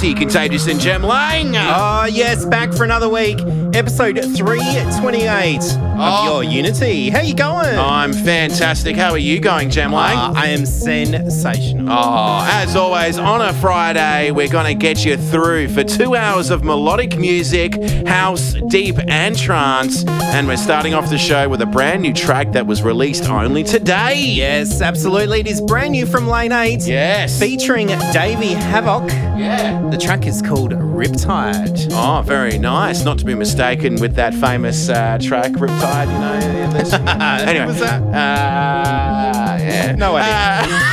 Contagious 0.00 0.66
and 0.66 0.80
Jem 0.80 1.02
Lang. 1.02 1.54
Oh, 1.56 2.06
yes, 2.10 2.46
back 2.46 2.72
for 2.72 2.84
another 2.84 3.06
week. 3.08 3.38
Episode 3.74 4.16
328 4.34 5.58
of 5.62 5.78
Oh. 6.02 6.24
your 6.40 6.42
Unity. 6.50 7.10
How 7.10 7.20
you 7.20 7.34
going? 7.34 7.78
I'm 7.78 8.14
fantastic. 8.14 8.96
How 8.96 9.10
are 9.10 9.18
you 9.18 9.38
going, 9.40 9.68
Jem 9.68 9.92
Lang? 9.92 10.16
Uh, 10.16 10.32
I 10.34 10.46
am 10.48 10.64
sensational. 10.64 11.86
Oh, 11.90 12.48
as 12.50 12.74
always, 12.76 13.18
on 13.18 13.42
a 13.42 13.52
Friday, 13.52 14.30
we're 14.30 14.48
going 14.48 14.64
to 14.66 14.74
get 14.74 15.04
you 15.04 15.18
through 15.18 15.68
for 15.68 15.84
two 15.84 16.16
hours 16.16 16.48
of 16.48 16.64
melodic 16.64 17.18
music, 17.18 17.74
house, 18.08 18.54
deep, 18.68 18.96
and 19.06 19.38
trance. 19.38 20.04
And 20.08 20.48
we're 20.48 20.56
starting 20.56 20.94
off 20.94 21.10
the 21.10 21.18
show 21.18 21.46
with 21.48 21.60
a 21.60 21.66
brand 21.66 22.00
new 22.02 22.14
track 22.14 22.52
that 22.52 22.66
was 22.66 22.82
released 22.82 23.28
only 23.28 23.62
today. 23.64 24.14
Yes, 24.18 24.80
absolutely. 24.80 25.40
It 25.40 25.46
is 25.46 25.60
brand 25.60 25.92
new 25.92 26.06
from 26.06 26.26
Lane 26.26 26.52
8. 26.52 26.86
Yes. 26.86 27.38
Featuring 27.38 27.88
Davey 28.12 28.54
Havok. 28.54 29.10
Yeah. 29.38 29.89
The 29.90 29.98
track 29.98 30.26
is 30.26 30.40
called 30.40 30.70
Riptide. 30.70 31.88
Oh, 31.90 32.22
very 32.22 32.58
nice. 32.58 33.04
Not 33.04 33.18
to 33.18 33.24
be 33.24 33.34
mistaken 33.34 33.96
with 33.96 34.14
that 34.14 34.34
famous 34.34 34.88
uh, 34.88 35.18
track, 35.20 35.50
Riptide, 35.52 36.06
you 36.06 36.18
know. 36.18 37.10
anyway. 37.48 37.66
was 37.66 37.80
that? 37.80 38.00
Uh, 38.02 39.58
yeah. 39.60 39.96
No 39.96 40.14
idea. 40.16 40.86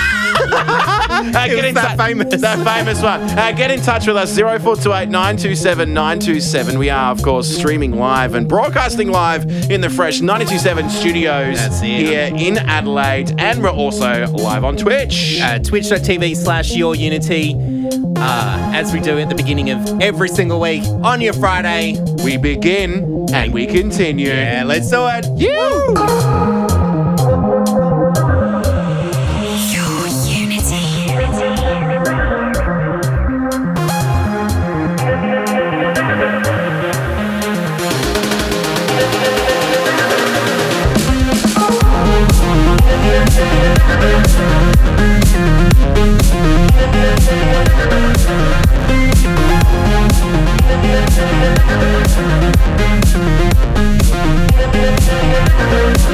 Uh, 1.35 1.47
get 1.47 1.65
in 1.65 1.75
that 1.75 1.91
tou- 1.97 2.03
famous. 2.03 2.41
That 2.41 2.63
famous 2.65 3.01
one. 3.01 3.21
Uh, 3.21 3.51
get 3.51 3.71
in 3.71 3.81
touch 3.81 4.07
with 4.07 4.17
us, 4.17 4.35
0428 4.35 5.09
927 5.09 5.93
927. 5.93 6.79
We 6.79 6.89
are, 6.89 7.11
of 7.11 7.21
course, 7.21 7.47
streaming 7.47 7.91
live 7.97 8.35
and 8.35 8.47
broadcasting 8.47 9.09
live 9.09 9.45
in 9.69 9.81
the 9.81 9.89
Fresh 9.89 10.21
927 10.21 10.89
studios 10.89 11.57
That's 11.57 11.81
it. 11.81 11.85
here 11.85 12.31
in 12.35 12.57
Adelaide. 12.57 13.33
And 13.39 13.61
we're 13.63 13.69
also 13.69 14.27
live 14.27 14.63
on 14.63 14.77
Twitch. 14.77 15.39
Uh, 15.41 15.59
Twitch.tv 15.59 16.35
slash 16.35 16.75
your 16.75 16.95
Unity. 16.95 17.55
Uh, 18.19 18.71
as 18.73 18.91
we 18.93 18.99
do 18.99 19.17
at 19.19 19.29
the 19.29 19.35
beginning 19.35 19.69
of 19.69 20.01
every 20.01 20.27
single 20.27 20.59
week 20.59 20.83
on 21.03 21.21
your 21.21 21.33
Friday. 21.33 21.95
we 22.23 22.35
begin 22.37 23.25
and 23.33 23.53
we 23.53 23.65
continue. 23.67 24.27
Yeah, 24.29 24.63
let's 24.65 24.89
do 24.89 25.05
it. 25.07 25.25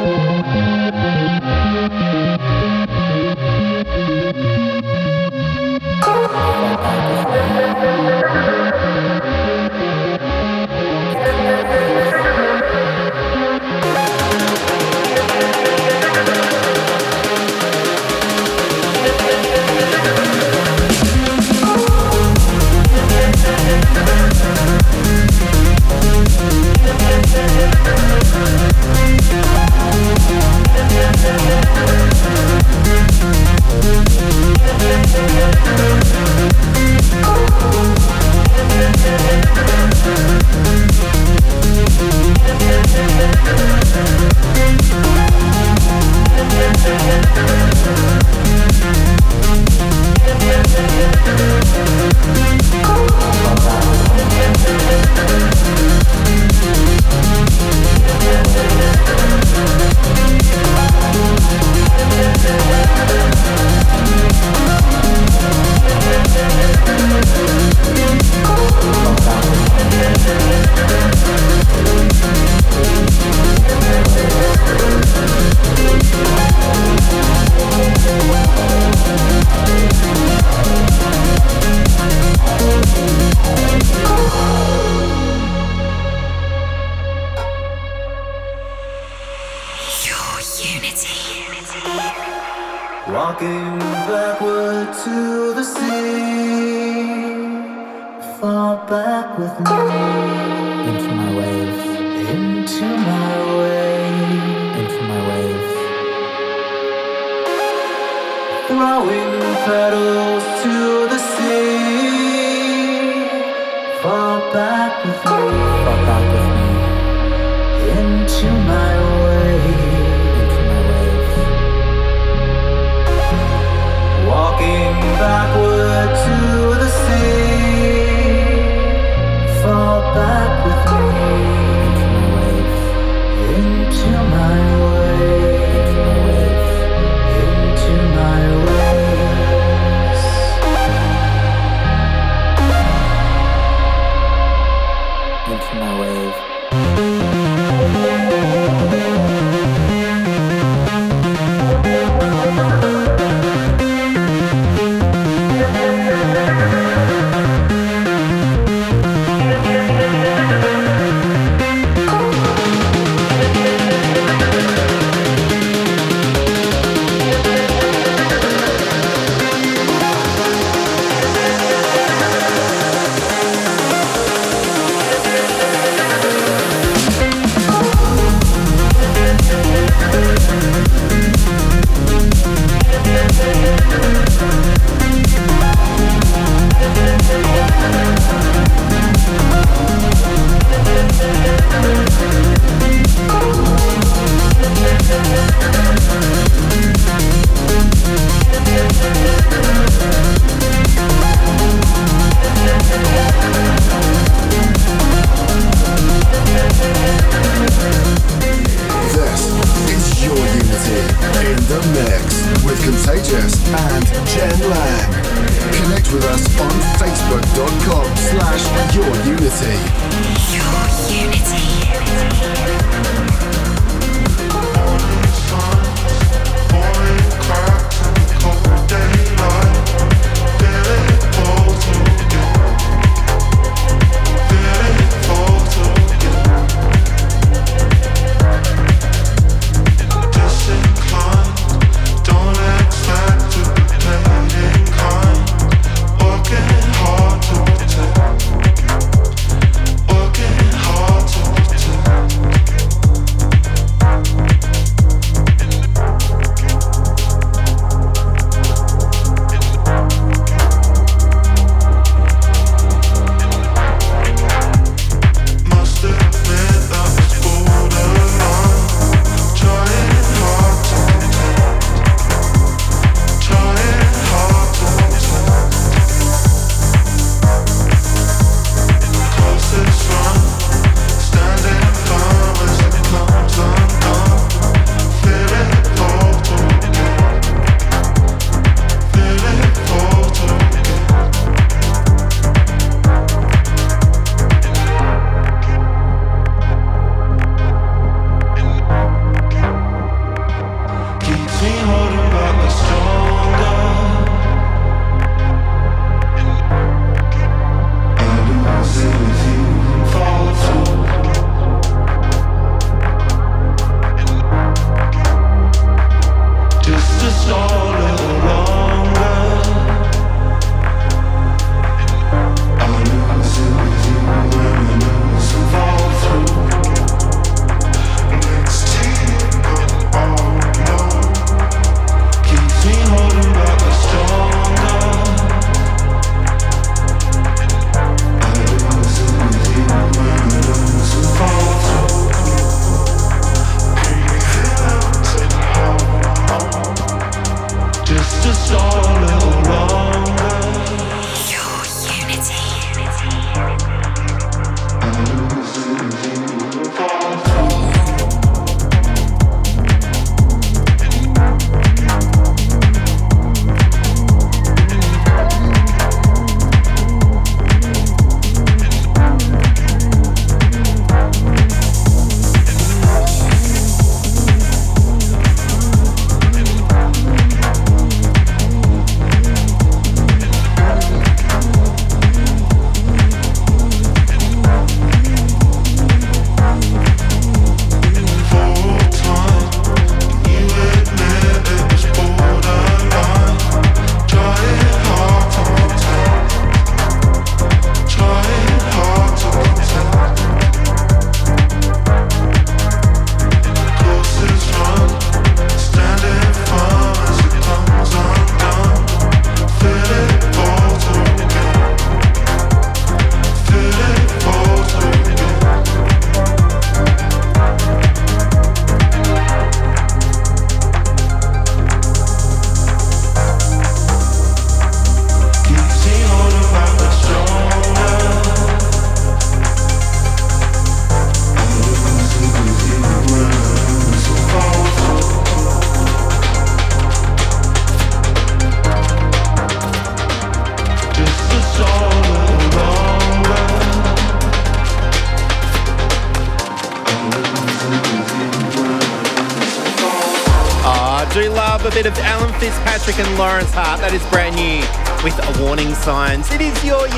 Walking 0.00 0.29
Thank 6.32 7.24
you. 12.14 12.19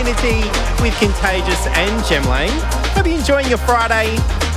Unity 0.03 0.43
with 0.83 0.99
Contagious 0.99 1.65
and 1.69 2.05
Jem 2.07 2.25
Lang. 2.25 2.51
Hope 2.91 3.07
you're 3.07 3.19
enjoying 3.19 3.47
your 3.47 3.59
Friday. 3.59 4.09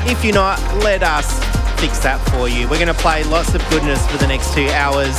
If 0.10 0.26
you're 0.26 0.34
not, 0.34 0.58
let 0.82 1.04
us 1.04 1.38
fix 1.80 2.00
that 2.00 2.18
for 2.32 2.50
you. 2.50 2.68
We're 2.68 2.82
going 2.82 2.88
to 2.88 2.96
play 2.96 3.24
lots 3.26 3.54
of 3.54 3.62
goodness 3.70 4.02
for 4.10 4.18
the 4.18 4.26
next 4.26 4.56
two 4.56 4.68
hours. 4.70 5.14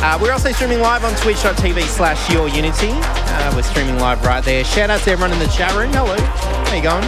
Uh, 0.00 0.18
we're 0.22 0.32
also 0.32 0.52
streaming 0.52 0.80
live 0.80 1.04
on 1.04 1.14
twitch.tv 1.16 1.82
slash 1.82 2.32
your 2.32 2.48
Unity. 2.48 2.92
Uh, 2.96 3.52
we're 3.54 3.62
streaming 3.62 3.98
live 3.98 4.24
right 4.24 4.42
there. 4.42 4.64
Shout 4.64 4.88
out 4.88 5.02
to 5.02 5.10
everyone 5.10 5.32
in 5.32 5.38
the 5.38 5.52
chat 5.52 5.76
room. 5.76 5.92
Hello. 5.92 6.16
How 6.16 6.74
you 6.74 6.82
going? 6.82 7.04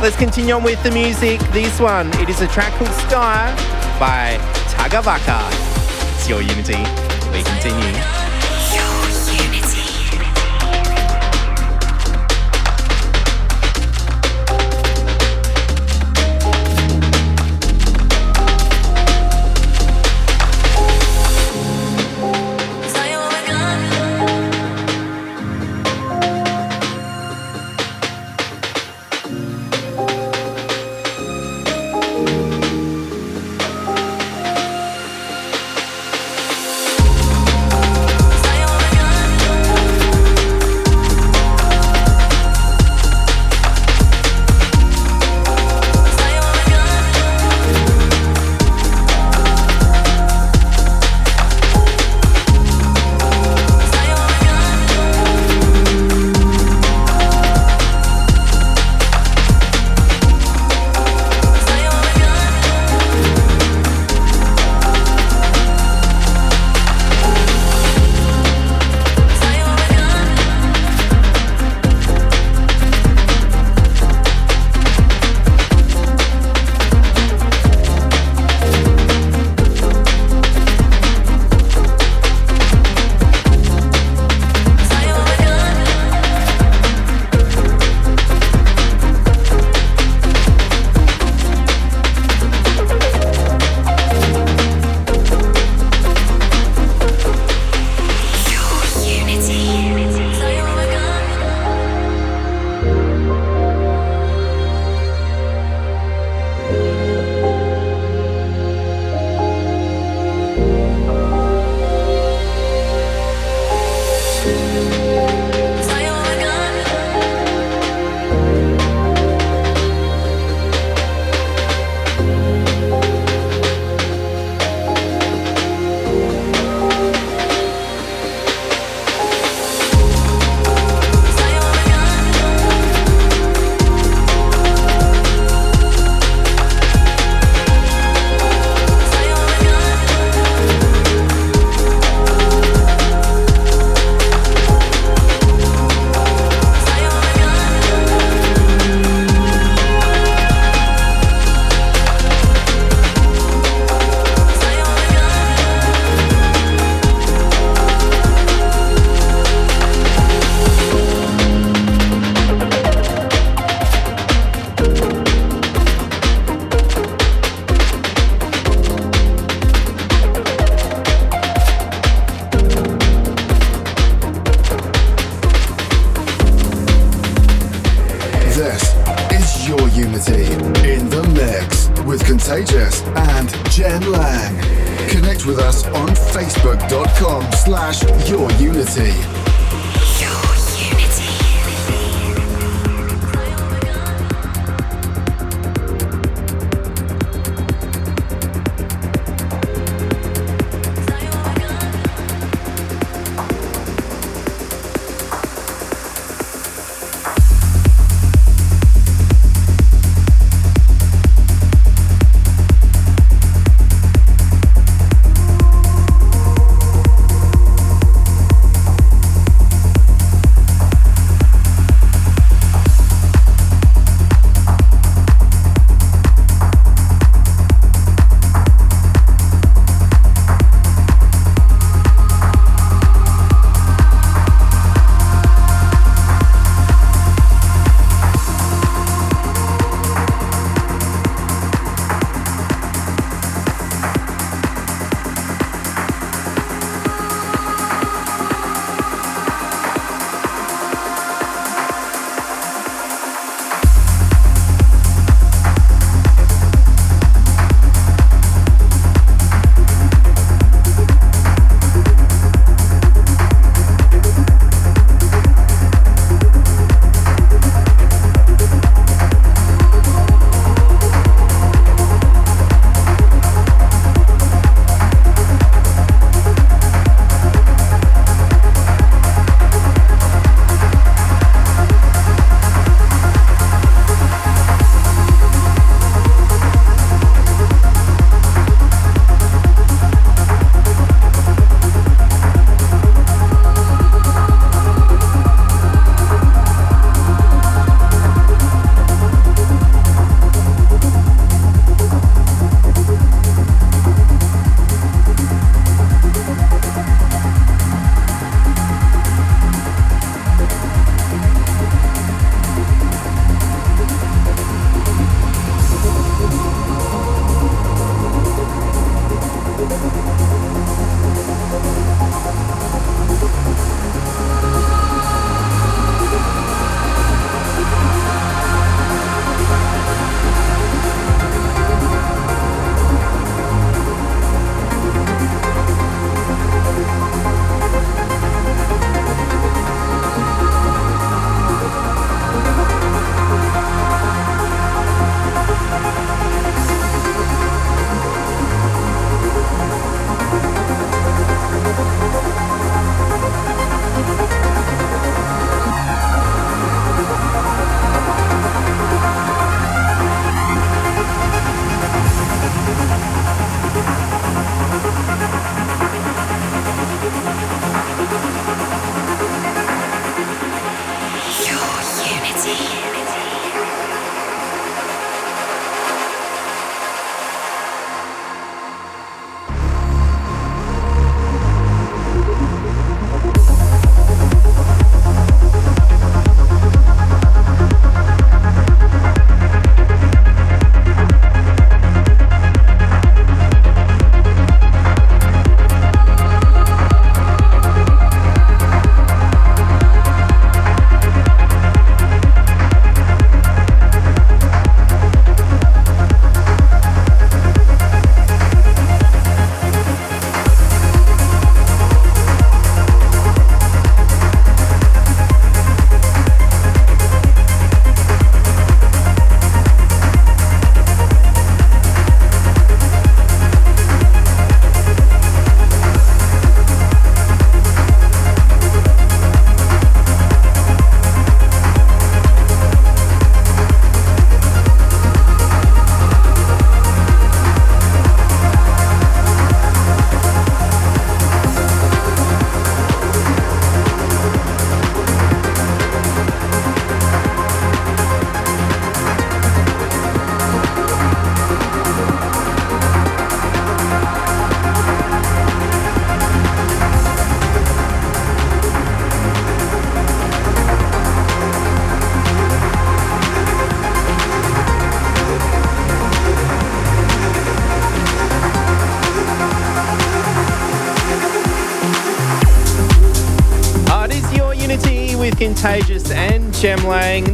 Let's 0.00 0.16
continue 0.16 0.54
on 0.54 0.62
with 0.62 0.82
the 0.82 0.90
music. 0.90 1.40
This 1.52 1.78
one, 1.78 2.08
it 2.22 2.30
is 2.30 2.40
a 2.40 2.48
track 2.48 2.72
called 2.78 2.92
Sky 3.04 3.52
by 4.00 4.38
Tagavaka. 4.72 5.44
It's 6.16 6.26
your 6.26 6.40
Unity. 6.40 6.80
We 7.36 7.44
continue. 7.44 8.25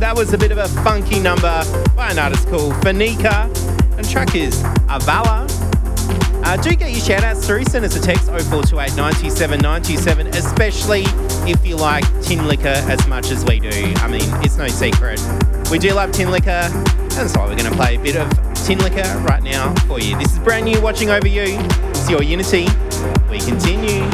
That 0.03 0.17
was 0.17 0.33
a 0.33 0.37
bit 0.37 0.51
of 0.51 0.59
a 0.59 0.67
funky 0.83 1.21
number 1.21 1.63
by 1.95 2.11
an 2.11 2.19
artist 2.19 2.49
called 2.49 2.73
Fuenka. 2.83 3.47
And 3.97 4.11
track 4.11 4.35
is 4.35 4.61
Arvala. 4.91 5.47
Uh, 6.45 6.57
do 6.57 6.75
get 6.75 6.91
your 6.91 6.99
shout 6.99 7.23
outs 7.23 7.47
through. 7.47 7.63
Send 7.67 7.85
us 7.85 7.95
a 7.95 8.01
text 8.01 8.25
0428 8.27 8.97
97 8.97 9.61
97, 9.61 10.27
especially 10.27 11.05
if 11.49 11.65
you 11.65 11.77
like 11.77 12.03
Tinlicker 12.21 12.75
as 12.91 13.07
much 13.07 13.31
as 13.31 13.45
we 13.45 13.61
do. 13.61 13.71
I 13.99 14.09
mean, 14.09 14.25
it's 14.43 14.57
no 14.57 14.67
secret. 14.67 15.21
We 15.71 15.79
do 15.79 15.95
love 15.95 16.11
Tinlicker, 16.11 16.75
and 17.17 17.37
why 17.37 17.47
we're 17.47 17.57
going 17.57 17.71
to 17.71 17.77
play 17.77 17.95
a 17.95 18.01
bit 18.01 18.17
of 18.17 18.29
Tinlicker 18.67 19.25
right 19.29 19.45
now 19.45 19.73
for 19.87 20.01
you. 20.01 20.19
This 20.19 20.33
is 20.33 20.41
brand 20.41 20.65
new 20.65 20.81
watching 20.81 21.11
over 21.11 21.29
you. 21.29 21.45
It's 21.47 22.11
your 22.11 22.25
Unity. 22.25 22.67
We 23.31 23.39
continue. 23.39 24.11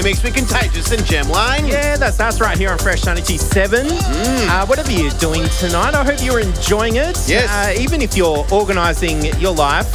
Are 0.00 0.02
makes 0.02 0.24
in 0.24 0.32
the 0.32 0.32
mix 0.32 0.46
with 0.46 0.50
Contagious 0.50 0.92
and 0.92 1.04
Jem 1.04 1.28
Lang. 1.28 1.66
Yeah, 1.66 1.96
that's 1.98 2.20
us 2.20 2.40
right 2.40 2.56
here 2.56 2.70
on 2.70 2.78
Fresh 2.78 3.04
97. 3.04 3.86
Uh, 3.90 4.64
whatever 4.66 4.90
you're 4.90 5.10
doing 5.18 5.44
tonight, 5.58 5.94
I 5.94 6.02
hope 6.04 6.22
you're 6.24 6.40
enjoying 6.40 6.96
it. 6.96 7.18
Yes. 7.28 7.50
Uh, 7.50 7.78
even 7.80 8.00
if 8.00 8.16
you're 8.16 8.46
organising 8.50 9.22
your 9.38 9.54
life, 9.54 9.86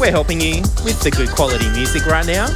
we're 0.00 0.10
helping 0.10 0.40
you 0.40 0.62
with 0.82 0.98
the 1.02 1.10
good 1.10 1.30
quality 1.30 1.68
music 1.70 2.04
right 2.06 2.26
now. 2.26 2.46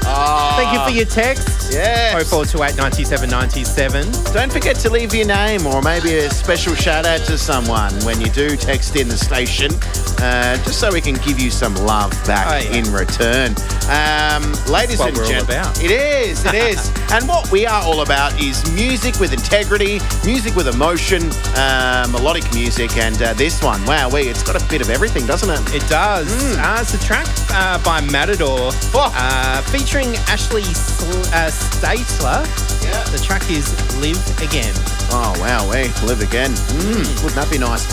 Thank 0.56 0.72
you 0.72 0.80
for 0.84 0.90
your 0.90 1.04
text. 1.04 1.72
Yes. 1.72 2.28
0428 2.30 2.76
97 2.76 3.30
97. 3.30 4.10
Don't 4.32 4.50
forget 4.52 4.76
to 4.76 4.90
leave 4.90 5.14
your 5.14 5.26
name 5.26 5.66
or 5.66 5.82
maybe 5.82 6.16
a 6.16 6.30
special 6.30 6.74
shout 6.74 7.04
out 7.06 7.20
to 7.26 7.36
someone 7.38 7.92
when 8.04 8.20
you 8.20 8.28
do 8.30 8.56
text 8.56 8.96
in 8.96 9.08
the 9.08 9.16
station, 9.16 9.70
uh, 10.18 10.56
just 10.64 10.80
so 10.80 10.90
we 10.92 11.00
can 11.00 11.14
give 11.16 11.38
you 11.38 11.50
some 11.50 11.74
love 11.86 12.10
back 12.26 12.46
Oh, 12.48 12.70
yeah. 12.70 12.78
in 12.78 12.92
return. 12.92 13.54
Um, 13.88 14.52
ladies 14.72 15.00
and 15.00 15.14
we're 15.16 15.24
all 15.24 15.28
gents, 15.28 15.44
about. 15.44 15.82
it 15.82 15.90
is, 15.90 16.44
it 16.46 16.54
is. 16.54 16.90
and 17.12 17.28
what 17.28 17.50
we 17.50 17.66
are 17.66 17.82
all 17.82 18.00
about 18.00 18.40
is 18.40 18.64
music 18.72 19.18
with 19.20 19.32
integrity, 19.32 20.00
music 20.24 20.56
with 20.56 20.68
emotion, 20.68 21.22
uh, 21.56 22.06
melodic 22.10 22.44
music, 22.54 22.96
and 22.96 23.20
uh, 23.22 23.34
this 23.34 23.62
one, 23.62 23.84
wow, 23.84 24.08
we, 24.08 24.22
it's 24.22 24.42
got 24.42 24.60
a 24.60 24.68
bit 24.68 24.80
of 24.80 24.88
everything, 24.88 25.26
doesn't 25.26 25.50
it? 25.50 25.74
It 25.82 25.88
does. 25.88 26.32
Uh, 26.58 26.78
it's 26.80 26.94
a 26.94 26.98
track 27.04 27.26
uh, 27.50 27.82
by 27.84 28.00
Matador 28.00 28.70
Oh. 28.94 29.12
uh, 29.14 29.60
featuring 29.70 30.16
Ashley 30.28 30.62
Sl- 30.62 31.04
uh, 31.34 31.50
Stalter. 31.50 32.82
Yeah. 32.82 33.04
The 33.10 33.18
track 33.18 33.50
is 33.50 33.70
Live 34.00 34.18
Again. 34.42 34.74
Oh 35.16 35.32
wow, 35.38 35.70
we 35.70 35.84
live 36.06 36.20
again. 36.20 36.50
Mm, 36.50 37.22
wouldn't 37.22 37.34
that 37.36 37.48
be 37.50 37.56
nice? 37.58 37.84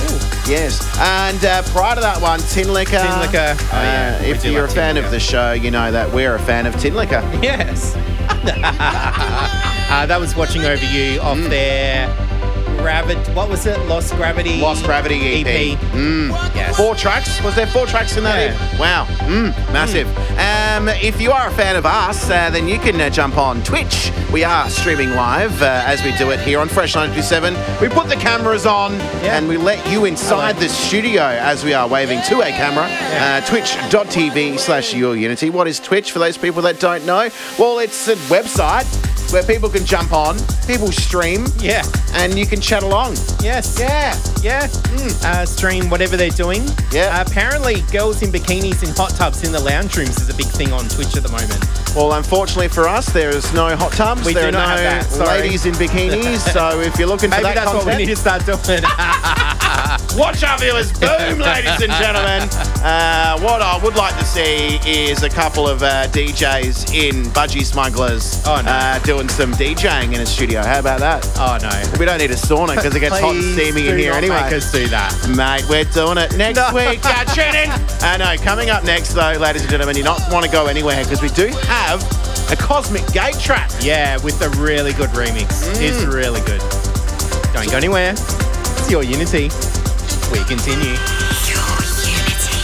Yes. 0.49 0.81
And 0.99 1.43
uh, 1.45 1.61
prior 1.71 1.93
to 1.95 2.01
that 2.01 2.19
one, 2.19 2.39
Tinlicker. 2.39 2.99
Tin 2.99 3.19
Liquor. 3.19 3.55
Oh, 3.59 3.67
yeah. 3.71 4.17
Uh, 4.19 4.23
if 4.23 4.43
you're 4.43 4.61
like 4.63 4.71
a 4.71 4.73
fan 4.73 4.97
of 4.97 5.11
the 5.11 5.19
show, 5.19 5.51
you 5.51 5.69
know 5.69 5.91
that 5.91 6.11
we're 6.11 6.33
a 6.33 6.39
fan 6.39 6.65
of 6.65 6.73
Tinlicker. 6.75 7.21
Yes. 7.43 7.95
uh, 8.71 10.05
that 10.07 10.19
was 10.19 10.35
watching 10.35 10.63
over 10.65 10.83
you 10.85 11.19
off 11.21 11.37
Mm. 11.37 11.49
their 11.49 12.20
Gravity. 12.81 13.31
What 13.33 13.49
was 13.49 13.65
it? 13.65 13.79
Lost 13.87 14.13
Gravity. 14.15 14.59
Lost 14.59 14.83
Gravity 14.85 15.15
EP. 15.43 15.77
Mm. 15.93 16.29
Yes. 16.55 16.75
Four 16.77 16.95
tracks? 16.95 17.41
Was 17.43 17.55
there 17.55 17.67
four 17.67 17.85
tracks 17.85 18.17
in 18.17 18.23
that? 18.23 18.39
Yeah. 18.57 18.79
Wow. 18.79 19.05
Mm, 19.19 19.51
massive. 19.71 20.07
Um, 20.37 20.87
if 20.89 21.21
you 21.21 21.31
are 21.31 21.47
a 21.47 21.51
fan 21.51 21.75
of 21.75 21.85
us, 21.85 22.29
uh, 22.29 22.49
then 22.49 22.67
you 22.67 22.79
can 22.79 22.99
uh, 22.99 23.09
jump 23.09 23.37
on 23.37 23.61
Twitch. 23.63 24.11
We 24.33 24.43
are 24.43 24.69
streaming 24.69 25.11
live 25.11 25.61
uh, 25.61 25.83
as 25.85 26.03
we 26.03 26.15
do 26.17 26.31
it 26.31 26.39
here 26.39 26.59
on 26.59 26.67
Fresh 26.69 26.95
927. 26.95 27.53
We 27.81 27.93
put 27.93 28.07
the 28.09 28.15
cameras 28.15 28.65
on 28.65 28.93
Yeah. 28.93 29.37
and 29.37 29.47
we 29.47 29.57
let 29.57 29.85
you 29.91 30.05
inside 30.05 30.55
Hello. 30.55 30.67
the 30.67 30.69
studio 30.69 31.23
as 31.23 31.63
we 31.63 31.73
are 31.73 31.87
waving 31.87 32.21
to 32.29 32.41
a 32.41 32.49
camera. 32.49 32.87
Yeah. 32.87 33.41
Uh, 33.43 33.47
Twitch.tv 33.47 34.57
slash 34.59 34.93
your 34.93 35.15
unity. 35.15 35.49
What 35.49 35.67
is 35.67 35.79
Twitch 35.79 36.11
for 36.11 36.19
those 36.19 36.37
people 36.37 36.61
that 36.63 36.79
don't 36.79 37.05
know? 37.05 37.29
Well, 37.59 37.79
it's 37.79 38.07
a 38.07 38.15
website 38.31 38.87
where 39.31 39.43
people 39.43 39.69
can 39.69 39.85
jump 39.85 40.11
on, 40.13 40.37
people 40.67 40.91
stream, 40.91 41.45
Yeah. 41.59 41.83
and 42.15 42.37
you 42.37 42.45
can 42.45 42.59
chat 42.59 42.83
along. 42.83 43.15
Yes. 43.41 43.77
Yeah. 43.79 44.17
Yeah. 44.41 44.67
Uh, 45.23 45.45
stream 45.45 45.89
whatever 45.89 46.17
they're 46.17 46.29
doing. 46.29 46.63
Yeah. 46.91 47.17
Uh, 47.17 47.23
apparently, 47.27 47.81
girls 47.91 48.21
in 48.21 48.31
bikinis 48.31 48.83
in 48.83 48.93
hot 48.95 49.11
tubs 49.11 49.43
in 49.43 49.51
the 49.51 49.59
lounge 49.59 49.95
rooms 49.97 50.19
is 50.19 50.29
a 50.29 50.33
big 50.33 50.47
thing 50.47 50.71
on 50.73 50.87
Twitch 50.89 51.15
at 51.15 51.23
the 51.23 51.29
moment. 51.29 51.59
Well, 51.95 52.13
unfortunately 52.13 52.67
for 52.69 52.87
us, 52.87 53.07
there 53.11 53.29
is 53.29 53.51
no 53.53 53.75
hot 53.75 53.91
tubs. 53.93 54.25
We 54.25 54.33
there 54.33 54.43
do 54.51 54.57
are 54.57 54.61
not 54.61 54.77
no 54.77 54.83
have 54.83 55.07
that, 55.07 55.11
sorry. 55.11 55.41
ladies 55.41 55.65
in 55.65 55.73
bikinis. 55.73 56.39
so 56.53 56.79
if 56.81 56.97
you're 56.97 57.07
looking 57.07 57.29
for 57.29 57.37
Maybe 57.41 57.53
that 57.55 57.65
that's 57.65 57.73
what 57.73 57.85
we 57.85 57.95
need 57.95 58.05
to 58.07 58.15
start 58.15 58.45
doing. 58.45 58.59
watch 60.17 60.43
our 60.43 60.57
viewers. 60.57 60.91
Boom, 60.99 61.39
ladies 61.39 61.81
and 61.81 61.91
gentlemen. 61.93 62.47
Uh, 62.83 63.39
what 63.39 63.61
I 63.61 63.79
would 63.83 63.95
like 63.95 64.17
to 64.17 64.25
see 64.25 64.79
is 64.89 65.23
a 65.23 65.29
couple 65.29 65.67
of 65.67 65.83
uh, 65.83 66.07
DJs 66.09 66.93
in 66.93 67.23
Budgie 67.31 67.63
Smugglers 67.65 68.41
Oh, 68.45 68.61
no. 68.61 68.71
uh, 68.71 68.99
doing 68.99 69.29
some 69.29 69.51
DJing 69.53 70.13
in 70.13 70.21
a 70.21 70.25
studio. 70.25 70.61
How 70.63 70.79
about 70.79 70.99
that? 70.99 71.25
oh 71.37 71.57
no. 71.61 71.99
We 71.99 72.05
don't 72.05 72.17
need 72.17 72.31
a 72.31 72.35
sauna 72.35 72.75
because 72.75 72.95
it 72.95 72.99
gets 72.99 73.19
hot 73.19 73.35
and 73.35 73.43
steamy 73.43 73.87
in 73.87 73.97
here 73.97 74.13
anyway. 74.13 74.41
Make 74.43 74.53
us 74.53 74.71
do 74.71 74.87
that. 74.87 75.11
Mate, 75.35 75.65
we're 75.69 75.85
doing 75.85 76.17
it 76.17 76.35
next 76.37 76.57
No. 76.57 76.71
week. 76.73 76.99
Uh, 77.11 77.25
tune 77.25 77.55
in. 77.55 77.69
I 78.01 78.17
know. 78.17 78.41
Coming 78.41 78.69
up 78.69 78.83
next, 78.83 79.13
though, 79.13 79.33
ladies 79.33 79.61
and 79.63 79.69
gentlemen, 79.71 79.95
you 79.97 80.03
not 80.03 80.21
want 80.31 80.45
to 80.45 80.51
go 80.51 80.67
anywhere 80.67 81.03
because 81.03 81.21
we 81.21 81.29
do 81.29 81.47
have 81.67 82.01
a 82.51 82.55
Cosmic 82.55 83.05
Gate 83.11 83.37
track. 83.39 83.69
Yeah, 83.81 84.17
with 84.23 84.41
a 84.41 84.49
really 84.61 84.93
good 84.93 85.09
remix. 85.11 85.67
Mm. 85.69 85.81
It's 85.81 86.03
really 86.03 86.39
good. 86.41 86.61
Don't 87.53 87.69
go 87.69 87.77
anywhere. 87.77 88.15
Your 88.91 89.03
Unity. 89.03 89.43
We 90.33 90.43
continue. 90.43 90.95
Your 91.47 91.71
unity. 92.03 92.59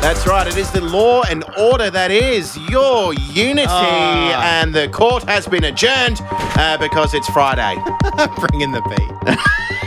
That's 0.00 0.26
right. 0.26 0.46
It 0.46 0.56
is 0.56 0.70
the 0.70 0.80
law 0.80 1.22
and 1.28 1.44
order 1.58 1.90
that 1.90 2.10
is 2.10 2.56
your 2.70 3.12
unity, 3.12 3.66
Ah. 3.68 4.62
and 4.62 4.74
the 4.74 4.88
court 4.88 5.24
has 5.24 5.46
been 5.46 5.64
adjourned 5.64 6.20
uh, 6.56 6.78
because 6.78 7.12
it's 7.12 7.28
Friday. 7.28 7.76
Bring 8.48 8.62
in 8.62 8.72
the 8.72 8.80
beat. 8.88 9.36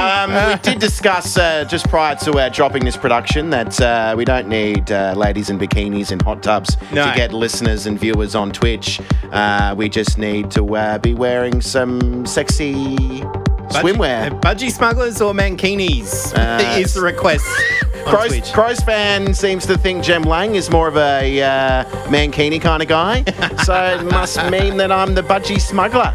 Um, 0.00 0.32
we 0.52 0.58
did 0.62 0.78
discuss 0.78 1.36
uh, 1.36 1.64
just 1.64 1.86
prior 1.88 2.14
to 2.16 2.32
uh, 2.32 2.48
dropping 2.48 2.84
this 2.84 2.96
production 2.96 3.50
that 3.50 3.78
uh, 3.80 4.14
we 4.16 4.24
don't 4.24 4.48
need 4.48 4.90
uh, 4.90 5.12
ladies 5.16 5.50
in 5.50 5.58
bikinis 5.58 6.10
and 6.10 6.22
hot 6.22 6.42
tubs 6.42 6.76
No. 6.92 7.04
to 7.06 7.12
get 7.14 7.32
listeners 7.32 7.86
and 7.86 7.98
viewers 8.00 8.34
on 8.34 8.50
Twitch. 8.50 9.00
Uh, 9.30 9.74
we 9.76 9.88
just 9.88 10.16
need 10.16 10.50
to 10.52 10.74
uh, 10.76 10.98
be 10.98 11.12
wearing 11.14 11.60
some 11.60 12.24
sexy 12.24 12.96
swimwear. 13.70 14.30
Budgie, 14.30 14.40
budgie 14.40 14.70
smugglers 14.70 15.20
or 15.20 15.34
mankinis 15.34 16.32
is 16.78 16.94
the 16.94 17.02
request 17.02 17.44
Crows, 18.06 18.50
Crows 18.52 18.80
fan 18.80 19.34
seems 19.34 19.66
to 19.66 19.76
think 19.76 20.02
Jem 20.02 20.22
Lang 20.22 20.54
is 20.54 20.70
more 20.70 20.88
of 20.88 20.96
a 20.96 21.42
uh, 21.42 21.84
mankini 22.08 22.60
kind 22.60 22.82
of 22.82 22.88
guy, 22.88 23.22
so 23.64 23.74
it 23.74 24.04
must 24.10 24.36
mean 24.50 24.78
that 24.78 24.90
I'm 24.90 25.14
the 25.14 25.22
budgie 25.22 25.60
smuggler. 25.60 26.14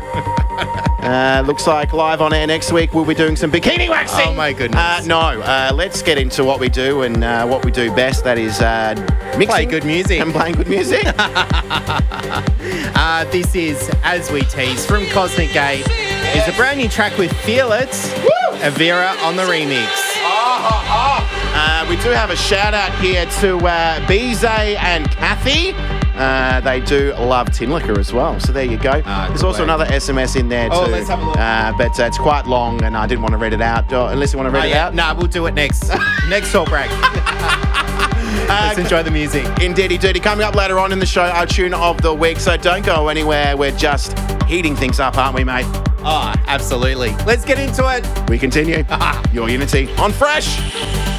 Uh, 0.57 1.43
looks 1.45 1.67
like 1.67 1.93
live 1.93 2.19
on 2.19 2.33
air 2.33 2.47
next 2.47 2.71
week 2.71 2.93
we'll 2.93 3.05
be 3.05 3.13
doing 3.13 3.35
some 3.35 3.51
bikini 3.51 3.87
waxing. 3.89 4.29
Oh, 4.29 4.33
my 4.33 4.53
goodness. 4.53 4.79
Uh, 4.79 5.03
no, 5.05 5.19
uh, 5.41 5.71
let's 5.73 6.01
get 6.01 6.17
into 6.17 6.43
what 6.43 6.59
we 6.59 6.67
do 6.67 7.03
and 7.03 7.23
uh, 7.23 7.45
what 7.45 7.63
we 7.63 7.69
do 7.71 7.93
best. 7.95 8.23
That 8.23 8.39
is 8.39 8.59
uh, 8.59 8.95
mixing 9.37 9.47
Play 9.47 9.65
good 9.67 9.85
music. 9.85 10.19
and 10.19 10.33
playing 10.33 10.55
good 10.55 10.67
music. 10.67 11.05
Uh, 12.97 13.23
this 13.25 13.53
is 13.55 13.91
As 14.03 14.31
We 14.31 14.41
Tease 14.41 14.85
from 14.85 15.05
Cosmic 15.07 15.51
Gate. 15.53 15.85
It's 15.87 16.47
a 16.47 16.53
brand 16.57 16.79
new 16.79 16.89
track 16.89 17.15
with 17.17 17.31
Feel 17.41 17.71
It, 17.71 17.89
Avira 18.61 19.15
on 19.23 19.35
the 19.35 19.43
remix. 19.43 19.87
Uh, 20.27 21.85
we 21.87 21.95
do 21.97 22.09
have 22.09 22.31
a 22.31 22.35
shout 22.35 22.73
out 22.73 22.93
here 22.99 23.25
to 23.41 23.57
uh, 23.57 24.07
Bize 24.07 24.43
and 24.43 25.09
Kathy. 25.11 25.73
Uh, 26.15 26.61
they 26.61 26.79
do 26.79 27.13
love 27.19 27.47
Tinlicker 27.49 27.97
as 27.97 28.13
well. 28.13 28.39
So 28.39 28.51
there 28.53 28.63
you 28.65 28.77
go. 28.77 29.01
Ah, 29.05 29.25
There's 29.27 29.43
also 29.43 29.59
way. 29.59 29.63
another 29.65 29.85
SMS 29.85 30.39
in 30.39 30.47
there 30.49 30.69
too. 30.69 30.75
Oh, 30.75 30.85
let's 30.87 31.09
have 31.09 31.19
a 31.19 31.25
look. 31.25 31.37
Uh, 31.37 31.73
but 31.77 31.99
uh, 31.99 32.03
it's 32.03 32.17
quite 32.17 32.45
long 32.47 32.81
and 32.83 32.95
I 32.95 33.05
didn't 33.05 33.21
want 33.21 33.33
to 33.33 33.37
read 33.37 33.53
it 33.53 33.61
out. 33.61 33.91
Uh, 33.91 34.07
unless 34.11 34.31
you 34.33 34.39
want 34.39 34.47
to 34.47 34.51
read 34.53 34.63
Oh, 34.63 34.67
it 34.67 34.69
yeah. 34.71 34.87
out. 34.87 34.95
Nah, 34.95 35.13
we'll 35.13 35.27
do 35.27 35.45
it 35.47 35.53
next. 35.53 35.89
next 36.29 36.51
talk 36.53 36.69
break. 36.69 36.89
Let's 38.47 38.77
enjoy 38.79 39.03
the 39.03 39.11
music. 39.11 39.45
Indeedy 39.61 39.97
Dirty. 39.97 40.19
Coming 40.19 40.45
up 40.45 40.55
later 40.55 40.77
on 40.79 40.91
in 40.91 40.99
the 40.99 41.05
show, 41.05 41.23
our 41.23 41.45
tune 41.45 41.73
of 41.73 42.01
the 42.01 42.13
week. 42.13 42.39
So 42.39 42.55
don't 42.57 42.85
go 42.85 43.07
anywhere. 43.09 43.57
We're 43.57 43.75
just 43.75 44.17
heating 44.43 44.75
things 44.75 44.99
up, 44.99 45.17
aren't 45.17 45.35
we, 45.35 45.43
mate? 45.43 45.65
Oh, 46.07 46.33
absolutely. 46.47 47.09
Let's 47.25 47.43
get 47.43 47.59
into 47.59 47.83
it. 47.89 48.29
We 48.29 48.37
continue. 48.37 48.85
Your 49.33 49.49
Unity 49.49 49.89
on 49.95 50.11
Fresh. 50.11 51.14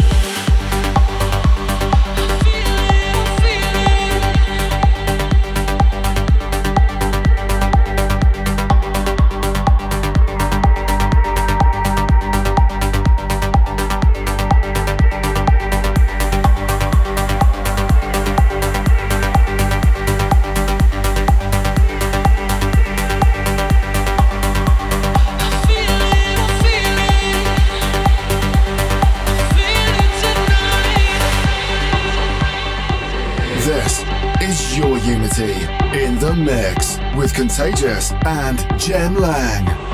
Contagious 37.57 38.13
and 38.27 38.59
Jem 38.79 39.15
Lang. 39.15 39.86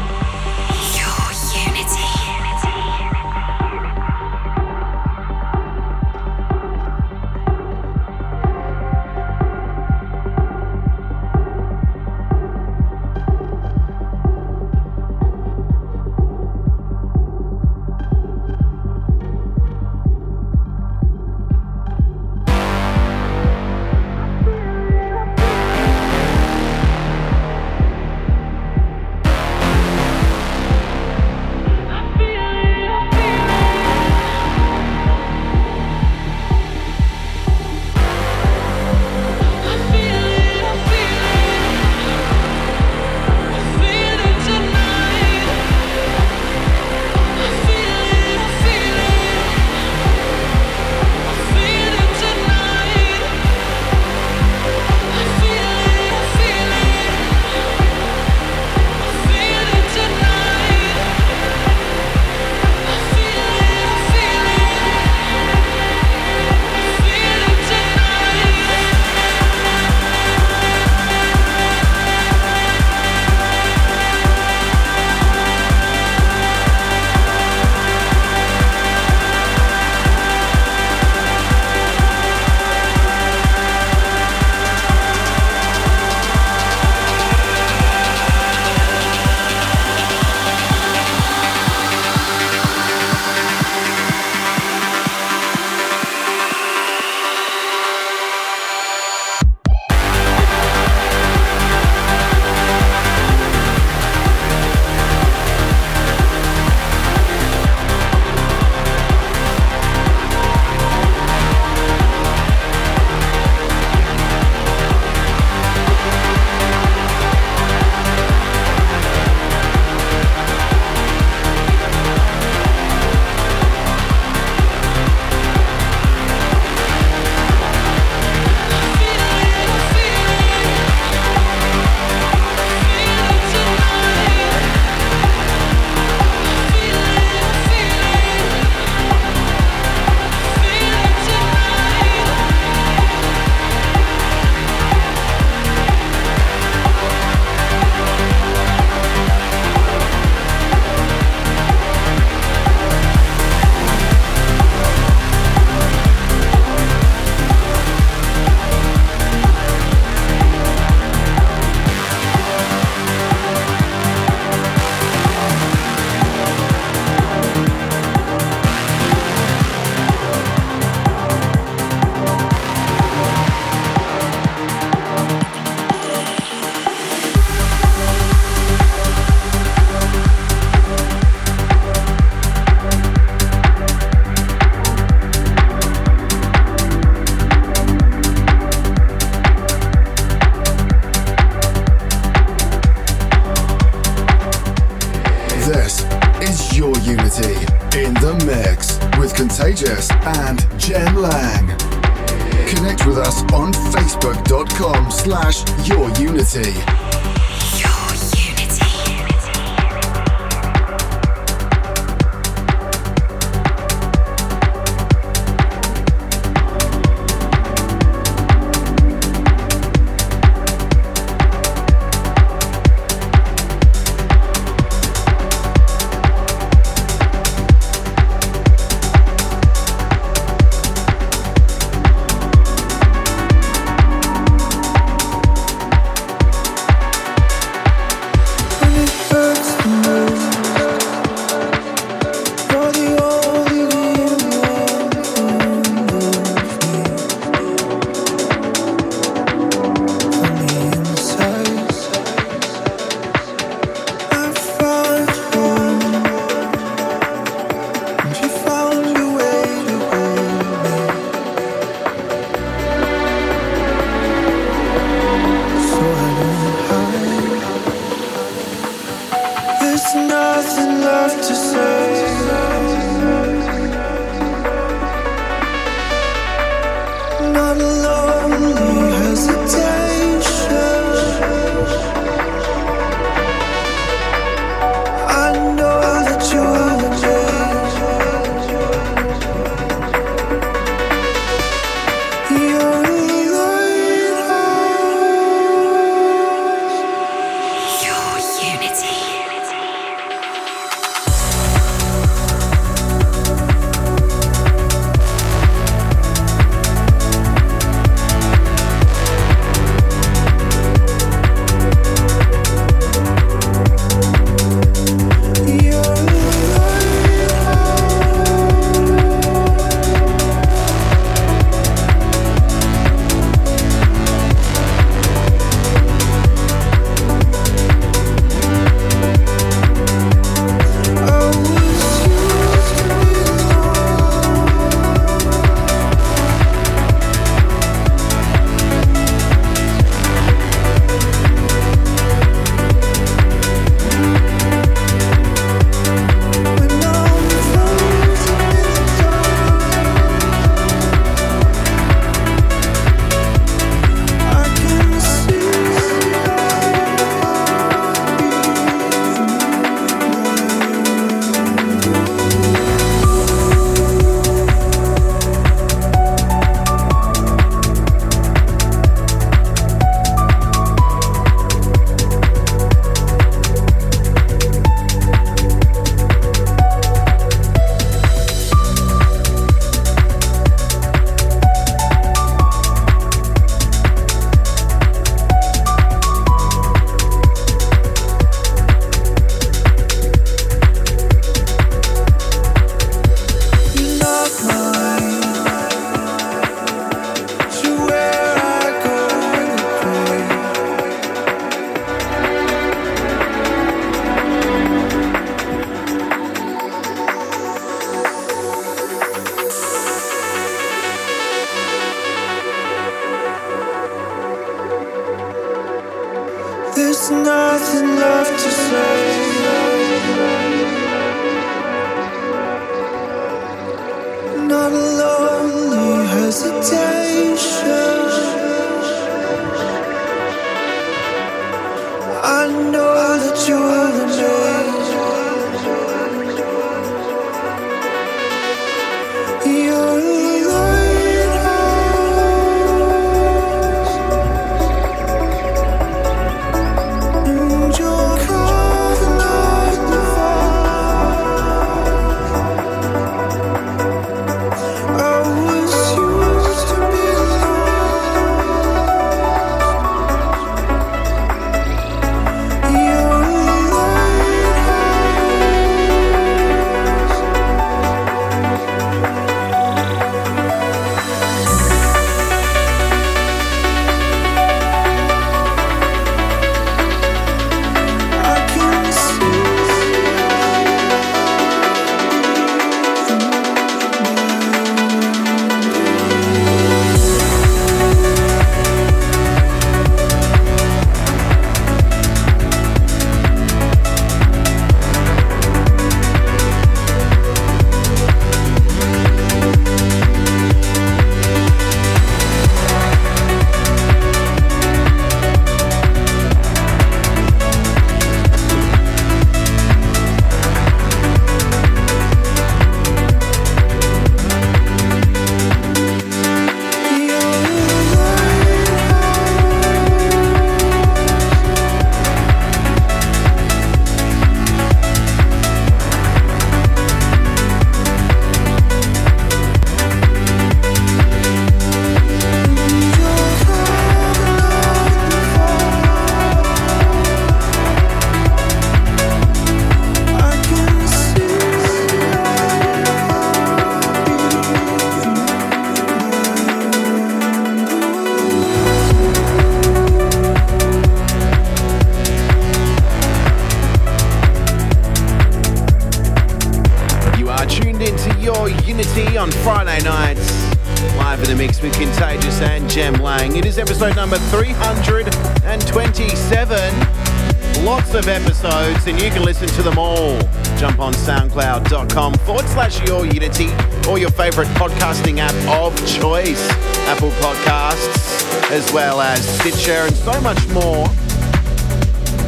Apple 577.07 577.31
Podcasts, 577.33 578.71
as 578.71 578.91
well 578.93 579.21
as 579.21 579.47
Stitcher, 579.61 580.07
and 580.07 580.17
so 580.17 580.41
much 580.41 580.67
more. 580.69 581.07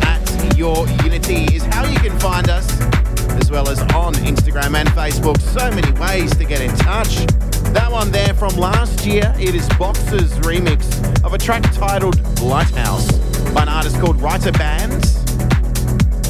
At 0.03 0.57
Your 0.57 0.87
Unity 1.03 1.55
is 1.55 1.63
how 1.65 1.85
you 1.85 1.99
can 1.99 2.19
find 2.19 2.49
us, 2.49 2.67
as 3.41 3.51
well 3.51 3.69
as 3.69 3.81
on 3.95 4.15
Instagram 4.15 4.75
and 4.77 4.89
Facebook. 4.91 5.41
So 5.41 5.71
many 5.71 5.93
ways 6.01 6.35
to 6.37 6.45
get 6.45 6.61
in 6.61 6.75
touch. 6.77 7.27
That 7.73 7.91
one 7.91 8.11
there 8.11 8.35
from 8.35 8.57
last 8.57 9.05
year, 9.05 9.35
it 9.39 9.55
is 9.55 9.69
Boxer's 9.79 10.33
remix 10.41 10.85
of 11.25 11.35
a 11.35 11.39
track 11.39 11.63
titled 11.73 12.21
Lighthouse 12.41 13.11
by 13.53 13.63
an 13.63 13.69
artist 13.69 13.99
called 14.01 14.21
Writer 14.21 14.53
Bands. 14.53 15.15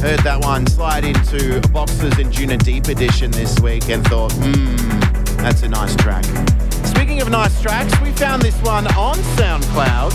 Heard 0.00 0.20
that 0.20 0.38
one 0.42 0.66
slide 0.66 1.04
into 1.04 1.60
Box's 1.68 2.18
and 2.18 2.32
Juna 2.32 2.58
Deep 2.58 2.88
edition 2.88 3.30
this 3.30 3.58
week 3.60 3.88
and 3.88 4.06
thought, 4.06 4.32
hmm, 4.32 4.76
that's 5.36 5.62
a 5.62 5.68
nice 5.68 5.94
track. 5.96 6.24
Speaking 7.04 7.20
of 7.20 7.28
nice 7.28 7.60
tracks, 7.60 8.00
we 8.00 8.12
found 8.12 8.40
this 8.40 8.58
one 8.62 8.86
on 8.96 9.16
SoundCloud. 9.36 10.10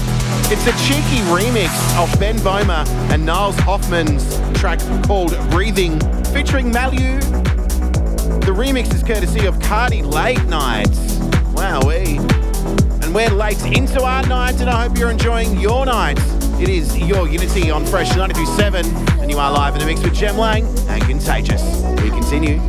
It's 0.51 0.65
a 0.65 0.71
cheeky 0.87 1.21
remix 1.29 1.69
of 2.01 2.19
Ben 2.19 2.35
Bohmer 2.37 2.83
and 3.11 3.23
Nils 3.23 3.55
Hoffmann's 3.57 4.39
track 4.59 4.79
called 5.03 5.37
Breathing, 5.51 5.99
featuring 6.33 6.71
Malou. 6.71 7.21
The 8.43 8.51
remix 8.51 8.91
is 8.91 9.03
courtesy 9.03 9.45
of 9.45 9.59
Cardi 9.59 10.01
Late 10.01 10.43
Nights. 10.45 10.97
Wowee. 11.53 12.17
And 13.03 13.13
we're 13.13 13.29
late 13.29 13.63
into 13.67 14.01
our 14.01 14.25
night, 14.25 14.59
and 14.59 14.67
I 14.67 14.87
hope 14.87 14.97
you're 14.97 15.11
enjoying 15.11 15.59
your 15.59 15.85
night. 15.85 16.17
It 16.59 16.69
is 16.69 16.97
your 16.97 17.27
Unity 17.27 17.69
on 17.69 17.85
Fresh 17.85 18.15
927, 18.15 18.83
and 19.19 19.29
you 19.29 19.37
are 19.37 19.51
live 19.51 19.75
in 19.75 19.81
the 19.81 19.85
mix 19.85 20.01
with 20.01 20.15
Jem 20.15 20.37
Lang 20.37 20.65
and 20.87 21.03
Contagious. 21.03 21.83
We 22.01 22.09
continue. 22.09 22.59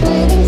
Thank 0.00 0.32
you. 0.32 0.39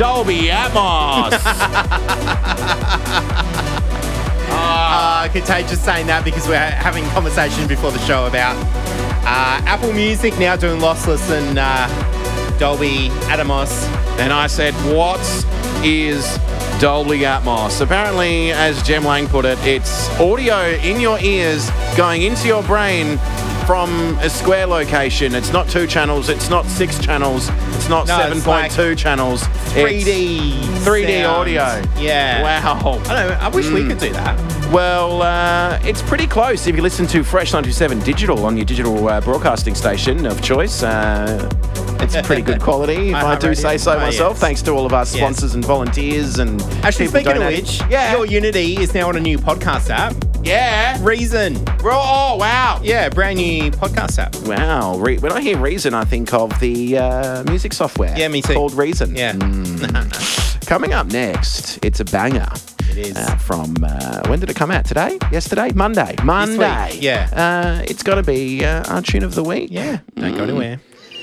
Dolby 0.00 0.48
Atmos. 0.48 1.32
Uh, 4.48 5.28
Contagious 5.34 5.78
saying 5.78 6.06
that 6.06 6.24
because 6.24 6.48
we're 6.48 6.56
having 6.56 7.04
conversation 7.10 7.68
before 7.68 7.90
the 7.90 7.98
show 8.06 8.24
about 8.24 8.56
uh, 9.26 9.60
Apple 9.66 9.92
Music 9.92 10.38
now 10.38 10.56
doing 10.56 10.80
lossless 10.80 11.30
and 11.30 11.58
uh, 11.58 11.86
Dolby 12.58 13.10
Atmos. 13.28 13.70
and 14.18 14.32
I 14.32 14.46
said, 14.46 14.72
What 14.90 15.20
is 15.84 16.24
Dolby 16.80 17.18
Atmos? 17.18 17.82
Apparently, 17.82 18.52
as 18.52 18.82
Jem 18.82 19.04
Lang 19.04 19.26
put 19.28 19.44
it, 19.44 19.58
it's 19.66 20.08
audio 20.18 20.70
in 20.82 20.98
your 20.98 21.18
ears 21.20 21.70
going 21.94 22.22
into 22.22 22.48
your 22.48 22.62
brain 22.62 23.18
from 23.66 24.18
a 24.18 24.28
square 24.28 24.66
location. 24.66 25.32
It's 25.34 25.52
not 25.52 25.68
two 25.68 25.86
channels, 25.86 26.28
it's 26.28 26.50
not 26.50 26.66
six 26.66 26.98
channels, 26.98 27.48
it's 27.76 27.88
not 27.88 28.08
No, 28.08 28.18
7.2 28.18 28.46
like 28.46 28.98
channels. 28.98 29.44
3D. 29.74 30.50
3D 30.84 31.22
sound. 31.22 31.26
audio. 31.26 31.82
Yeah. 32.00 32.42
Wow. 32.42 32.78
I 32.80 32.92
don't 32.92 33.06
know. 33.06 33.38
I 33.40 33.48
wish 33.48 33.68
we 33.70 33.86
could 33.86 33.98
do 33.98 34.12
that. 34.12 34.38
Well, 34.72 35.22
uh, 35.22 35.78
it's 35.82 36.02
pretty 36.02 36.26
close. 36.26 36.66
If 36.66 36.76
you 36.76 36.82
listen 36.82 37.06
to 37.08 37.22
Fresh 37.24 37.52
927 37.52 38.00
Digital 38.00 38.44
on 38.44 38.56
your 38.56 38.64
digital 38.64 39.08
uh, 39.08 39.20
broadcasting 39.20 39.74
station 39.74 40.26
of 40.26 40.40
choice, 40.42 40.82
uh, 40.82 41.48
it's 42.00 42.20
pretty 42.26 42.42
good 42.42 42.60
quality, 42.62 43.10
if 43.10 43.14
I 43.16 43.36
do 43.36 43.48
iHeartRadio. 43.48 43.56
say 43.56 43.78
so 43.78 43.92
Oh, 43.94 43.98
myself. 44.00 44.32
yes. 44.34 44.40
Thanks 44.40 44.62
to 44.62 44.72
all 44.72 44.86
of 44.86 44.92
our 44.92 45.04
sponsors 45.06 45.54
and 45.54 45.64
volunteers 45.64 46.38
and 46.38 46.60
Actually, 46.84 47.08
speaking 47.08 47.34
donating. 47.34 47.60
of 47.64 47.68
which, 47.68 47.90
yeah, 47.90 48.12
Your 48.12 48.26
Unity 48.26 48.78
is 48.78 48.94
now 48.94 49.08
on 49.08 49.16
a 49.16 49.20
new 49.20 49.38
podcast 49.38 49.90
app. 49.90 50.14
yeah. 50.42 50.98
Reason. 51.02 51.54
Bro, 51.80 51.92
oh 51.94 52.36
wow, 52.36 52.78
Yeah, 52.82 53.08
brand 53.08 53.38
new 53.38 53.70
podcast 53.70 54.18
app. 54.18 54.36
wow. 54.46 54.98
Re- 54.98 55.16
when 55.18 55.32
I 55.32 55.40
hear 55.40 55.56
Reason, 55.58 55.94
I 55.94 56.04
think 56.04 56.32
of 56.34 56.58
the 56.60 56.98
uh, 56.98 57.42
music 57.44 57.72
software. 57.72 58.14
Yeah, 58.18 58.28
me 58.28 58.42
too. 58.42 58.52
Called 58.52 58.74
Reason. 58.74 59.16
Yeah. 59.16 59.32
Coming 60.66 60.92
up 60.92 61.06
next, 61.06 61.82
it's 61.82 61.98
a 62.00 62.04
banger. 62.04 62.46
It 62.90 62.98
is. 62.98 63.16
Uh, 63.16 63.34
from 63.36 63.74
uh, 63.82 64.28
when 64.28 64.40
did 64.40 64.50
it 64.50 64.56
come 64.56 64.70
out? 64.70 64.84
Today? 64.84 65.18
Yesterday? 65.32 65.72
Monday? 65.72 66.16
Monday. 66.22 66.98
yeah. 67.00 67.30
Uh, 67.32 67.84
it's 67.88 68.02
got 68.02 68.16
to 68.16 68.22
be 68.22 68.62
uh, 68.64 68.84
our 68.92 69.00
tune 69.00 69.24
of 69.24 69.34
the 69.34 69.42
week. 69.42 69.70
yeah, 69.72 70.00
don't 70.16 70.36
go 70.36 70.42
anywhere. 70.44 70.80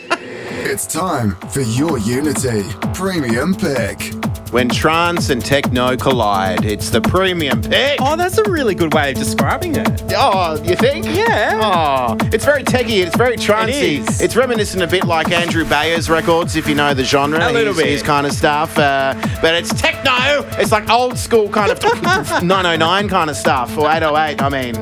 It's 0.10 0.88
time 0.88 1.36
for 1.50 1.62
your 1.62 2.00
Unity 2.00 2.64
Premium 2.94 3.54
Pick. 3.54 4.12
When 4.52 4.70
trance 4.70 5.30
and 5.30 5.44
techno 5.44 5.98
collide, 5.98 6.64
it's 6.64 6.90
the 6.90 7.02
premium 7.02 7.62
pick. 7.62 8.00
Oh, 8.02 8.16
that's 8.16 8.38
a 8.38 8.50
really 8.50 8.76
good 8.76 8.94
way 8.94 9.12
of 9.12 9.18
describing 9.18 9.76
it. 9.76 10.04
Oh, 10.16 10.62
you 10.64 10.76
think? 10.76 11.06
Yeah. 11.06 11.60
Oh, 11.62 12.18
it's 12.32 12.46
very 12.46 12.64
techy. 12.64 13.02
It's 13.02 13.16
very 13.16 13.36
trancey. 13.36 14.00
is. 14.00 14.22
It's 14.22 14.36
reminiscent 14.38 14.82
a 14.82 14.88
bit 14.88 15.06
like 15.06 15.32
Andrew 15.32 15.66
Bayer's 15.66 16.10
records, 16.10 16.56
if 16.56 16.68
you 16.68 16.76
know 16.76 16.94
the 16.94 17.04
genre. 17.04 17.40
A 17.40 17.52
little 17.52 17.74
his, 17.74 17.84
bit. 17.84 17.92
His 17.92 18.04
kind 18.04 18.26
of 18.26 18.32
stuff. 18.32 18.78
Uh, 18.78 19.14
but 19.42 19.54
it's 19.54 19.74
techno. 19.74 20.48
It's 20.60 20.72
like 20.72 20.90
old 20.90 21.18
school 21.18 21.50
kind 21.50 21.72
of 21.72 21.84
909 21.84 23.10
kind 23.10 23.30
of 23.30 23.36
stuff, 23.36 23.78
or 23.78 23.90
808. 23.92 24.42
I 24.42 24.50
mean, 24.50 24.76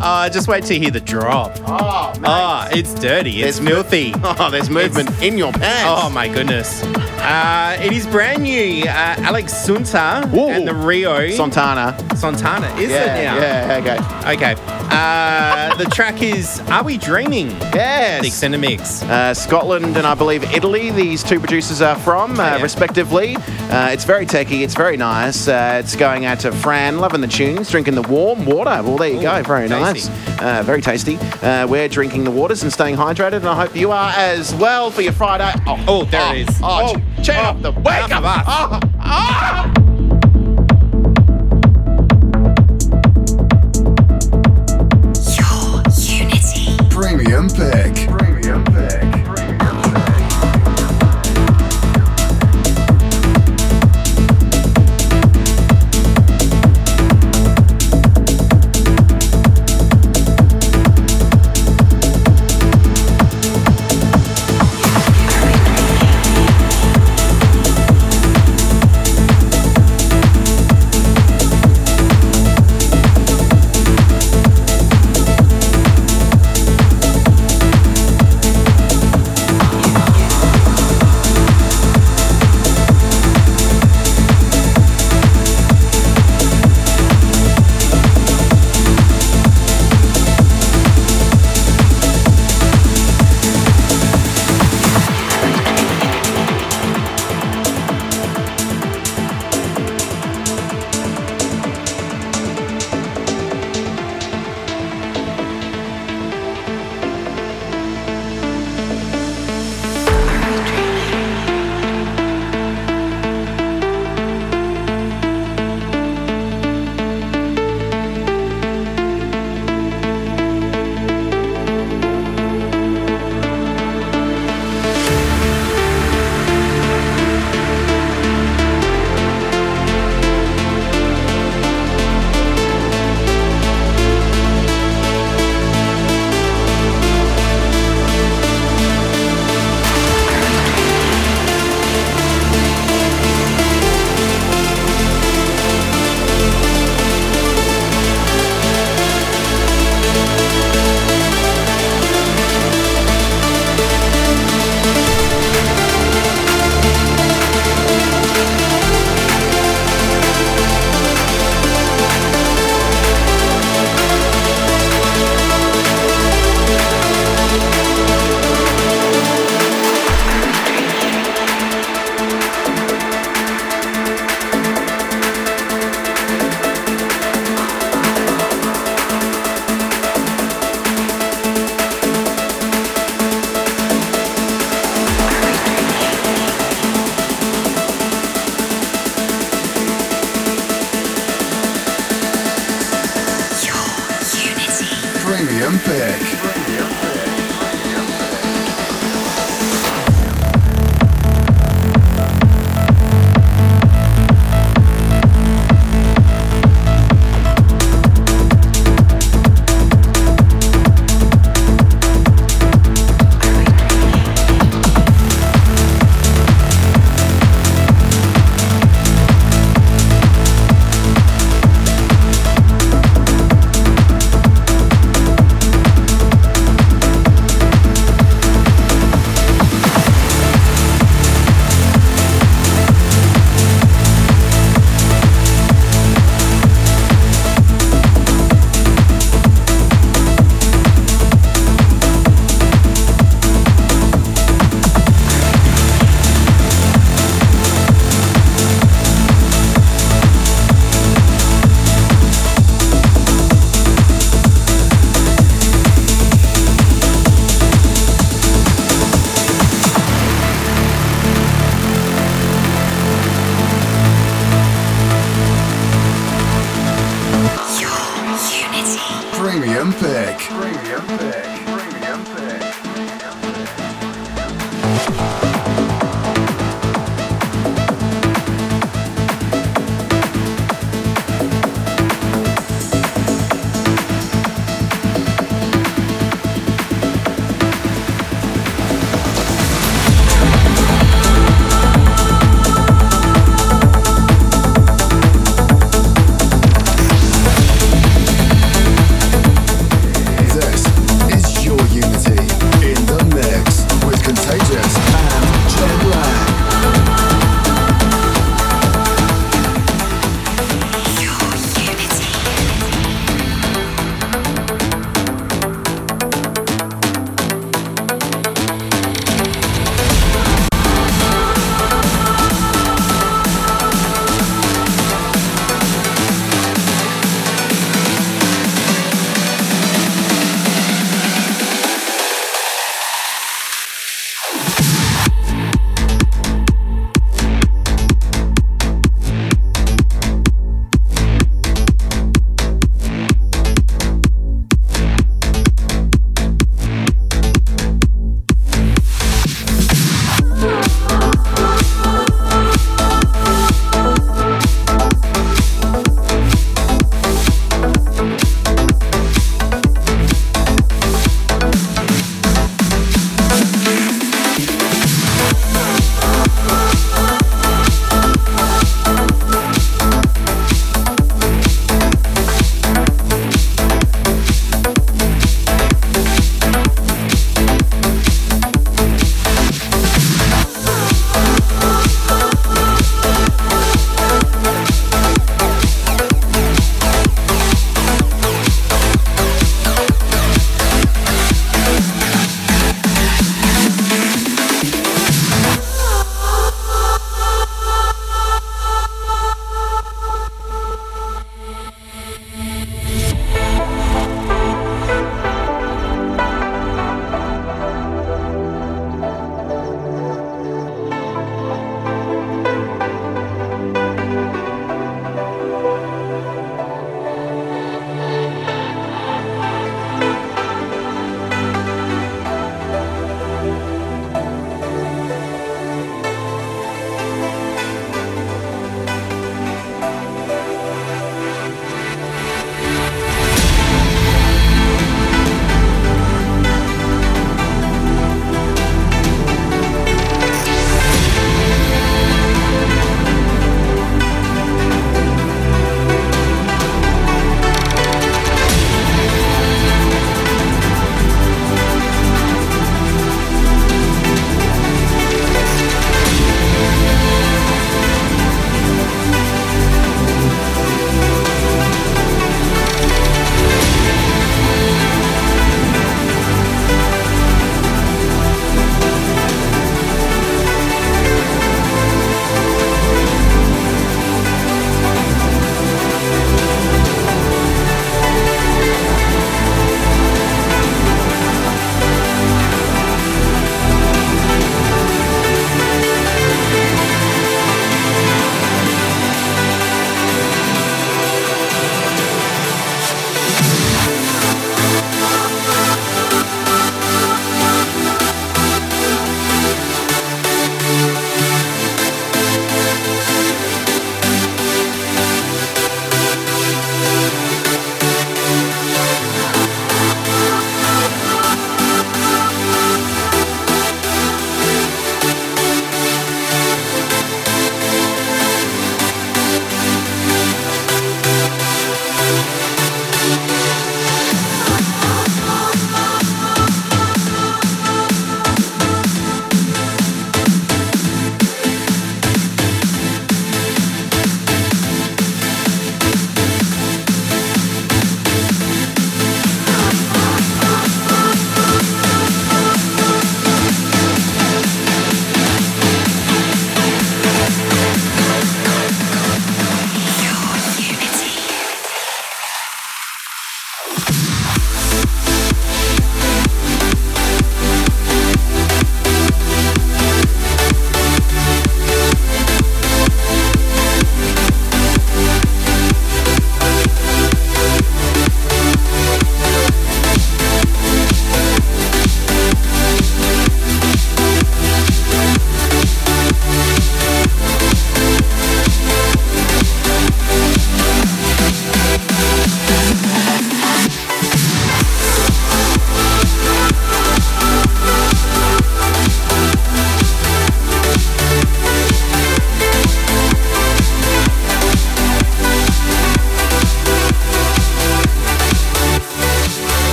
Uh, 0.00 0.28
just 0.28 0.48
wait 0.48 0.64
till 0.64 0.76
you 0.76 0.82
hear 0.82 0.90
the 0.90 1.00
drop. 1.00 1.52
oh, 1.66 2.12
mate. 2.20 2.28
Oh, 2.28 2.68
it's 2.72 2.94
dirty. 2.94 3.42
It's 3.42 3.58
There's 3.58 3.60
mo- 3.60 3.82
filthy. 3.82 4.14
Oh, 4.38 4.50
there's 4.50 4.68
movement 4.70 5.10
in 5.22 5.38
your 5.38 5.52
pants. 5.52 5.84
Oh 5.86 6.10
my 6.10 6.28
goodness. 6.28 6.82
Uh, 6.84 7.76
it 7.80 7.92
is 7.92 8.06
brand 8.06 8.42
new. 8.42 8.82
Uh, 8.84 9.14
Alex 9.18 9.52
Sonata 9.56 10.28
and 10.34 10.66
the 10.68 10.74
Rio 10.74 11.30
Santana. 11.30 11.96
Santana, 12.16 12.66
is 12.76 12.90
Yeah, 12.90 13.14
it 13.16 13.24
now? 13.24 13.36
yeah, 13.40 14.32
okay. 14.34 14.54
Okay. 14.54 14.75
Uh, 14.90 15.74
the 15.76 15.84
track 15.86 16.22
is 16.22 16.60
Are 16.70 16.82
We 16.84 16.96
Dreaming? 16.96 17.50
Yes. 17.74 18.22
Six 18.24 18.42
in 18.42 18.54
a 18.54 18.58
mix. 18.58 19.02
Uh, 19.02 19.34
Scotland 19.34 19.96
and 19.96 20.06
I 20.06 20.14
believe 20.14 20.44
Italy, 20.54 20.90
these 20.90 21.22
two 21.22 21.38
producers 21.40 21.82
are 21.82 21.96
from, 21.98 22.38
uh, 22.38 22.44
yeah. 22.56 22.62
respectively. 22.62 23.36
Uh, 23.36 23.90
it's 23.90 24.04
very 24.04 24.24
techy, 24.26 24.62
it's 24.62 24.74
very 24.74 24.96
nice. 24.96 25.48
Uh, 25.48 25.80
it's 25.82 25.96
going 25.96 26.24
out 26.24 26.40
to 26.40 26.52
Fran, 26.52 26.98
loving 26.98 27.20
the 27.20 27.26
tunes, 27.26 27.70
drinking 27.70 27.94
the 27.94 28.02
warm 28.02 28.44
water. 28.46 28.70
Well, 28.82 28.96
there 28.96 29.08
you 29.10 29.20
go, 29.20 29.42
very 29.42 29.68
tasty. 29.68 30.10
nice. 30.10 30.40
Uh, 30.40 30.62
very 30.62 30.80
tasty. 30.80 31.16
Uh, 31.42 31.66
we're 31.66 31.88
drinking 31.88 32.24
the 32.24 32.30
waters 32.30 32.62
and 32.62 32.72
staying 32.72 32.96
hydrated, 32.96 33.34
and 33.38 33.48
I 33.48 33.54
hope 33.56 33.74
you 33.76 33.90
are 33.90 34.12
as 34.16 34.54
well 34.54 34.90
for 34.90 35.02
your 35.02 35.12
Friday. 35.12 35.52
Oh, 35.66 35.84
Oh, 35.88 36.04
there 36.04 36.34
it 36.36 36.48
is. 36.48 36.60
Oh, 36.62 36.94
Oh, 36.96 37.22
check 37.22 37.38
oh, 37.38 37.48
up 37.50 37.62
the 37.62 37.72
wake 37.72 38.10
up. 38.10 38.12
of 38.12 38.24
us. 38.24 38.44
Oh, 38.48 38.80
oh. 39.04 39.95
Premium 47.54 48.05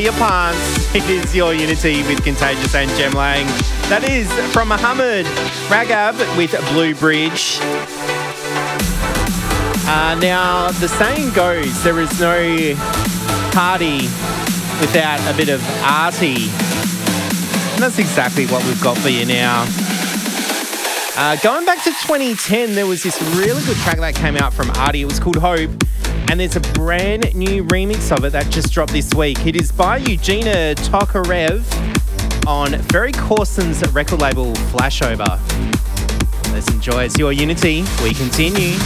your 0.00 0.12
pants. 0.14 0.94
It 0.94 1.04
is 1.10 1.34
your 1.34 1.52
Unity 1.52 2.02
with 2.04 2.24
Contagious 2.24 2.74
and 2.74 2.90
Jem 2.92 3.12
Lang. 3.12 3.46
That 3.90 4.08
is 4.08 4.30
from 4.52 4.68
Mohamed 4.68 5.26
Ragab 5.68 6.14
with 6.36 6.52
Blue 6.72 6.94
Bridge. 6.94 7.58
Uh, 9.86 10.16
now, 10.20 10.70
the 10.72 10.88
saying 10.88 11.32
goes 11.34 11.82
there 11.82 12.00
is 12.00 12.20
no 12.20 12.74
party 13.52 14.02
without 14.80 15.20
a 15.32 15.36
bit 15.36 15.48
of 15.48 15.62
arty. 15.82 16.48
And 17.74 17.82
that's 17.82 17.98
exactly 17.98 18.46
what 18.46 18.64
we've 18.64 18.82
got 18.82 18.96
for 18.98 19.08
you 19.10 19.26
now. 19.26 19.66
Uh, 21.16 21.36
going 21.42 21.66
back 21.66 21.82
to 21.84 21.90
2010, 21.90 22.74
there 22.74 22.86
was 22.86 23.02
this 23.02 23.20
really 23.34 23.62
good 23.64 23.76
track 23.78 23.98
that 23.98 24.14
came 24.14 24.36
out 24.36 24.54
from 24.54 24.70
ARTY. 24.70 25.02
It 25.02 25.06
was 25.06 25.18
called 25.20 25.36
Hope. 25.36 25.70
And 26.30 26.38
there's 26.38 26.54
a 26.54 26.60
brand 26.60 27.34
new 27.34 27.64
remix 27.64 28.16
of 28.16 28.24
it 28.24 28.30
that 28.30 28.48
just 28.50 28.72
dropped 28.72 28.92
this 28.92 29.12
week. 29.12 29.44
It 29.46 29.56
is 29.56 29.72
by 29.72 29.96
Eugenia 29.96 30.76
Tokarev 30.76 31.66
on 32.46 32.80
Ferry 32.84 33.10
Corsten's 33.10 33.82
record 33.92 34.20
label 34.20 34.52
Flashover. 34.70 35.40
Let's 36.52 36.70
enjoy. 36.70 37.02
It's 37.02 37.18
your 37.18 37.32
Unity. 37.32 37.82
We 38.04 38.14
continue. 38.14 38.76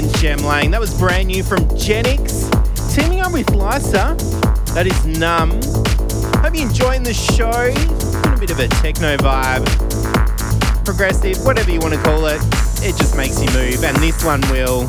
And 0.00 0.16
Jem 0.16 0.38
Lang. 0.38 0.70
That 0.70 0.80
was 0.80 0.94
brand 0.94 1.28
new 1.28 1.42
from 1.42 1.58
Genix, 1.76 2.48
teaming 2.94 3.20
up 3.20 3.34
with 3.34 3.48
Lyca. 3.48 4.16
That 4.72 4.86
is 4.86 5.04
Numb. 5.04 5.50
Hope 6.40 6.54
you're 6.54 6.66
enjoying 6.66 7.02
the 7.02 7.12
show. 7.12 7.68
A 8.32 8.40
bit 8.40 8.50
of 8.50 8.58
a 8.60 8.68
techno 8.80 9.18
vibe, 9.18 9.66
progressive, 10.86 11.44
whatever 11.44 11.70
you 11.70 11.80
want 11.80 11.92
to 11.92 12.00
call 12.00 12.24
it. 12.24 12.40
it 12.80 12.96
just 12.96 13.14
makes 13.14 13.42
you 13.42 13.50
move, 13.52 13.84
and 13.84 13.94
this 13.98 14.24
one 14.24 14.40
will. 14.48 14.88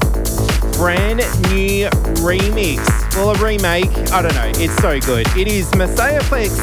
Brand 0.79 1.19
new 1.51 1.89
remix. 2.23 2.79
Well, 3.17 3.31
a 3.31 3.43
remake. 3.43 3.91
I 4.13 4.21
don't 4.21 4.33
know. 4.33 4.51
It's 4.63 4.77
so 4.77 4.97
good. 5.01 5.27
It 5.35 5.49
is 5.49 5.69
Maceo 5.75 6.21
Plex 6.31 6.55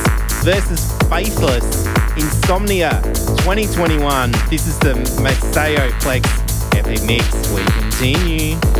versus 0.42 0.90
Faithless 1.10 1.84
Insomnia 2.16 3.02
2021. 3.44 4.32
This 4.48 4.66
is 4.66 4.78
the 4.78 4.94
Maceo 5.20 5.90
Plex 6.00 6.24
Epic 6.74 7.02
Mix. 7.04 7.52
We 7.52 7.87
continue. 7.98 8.77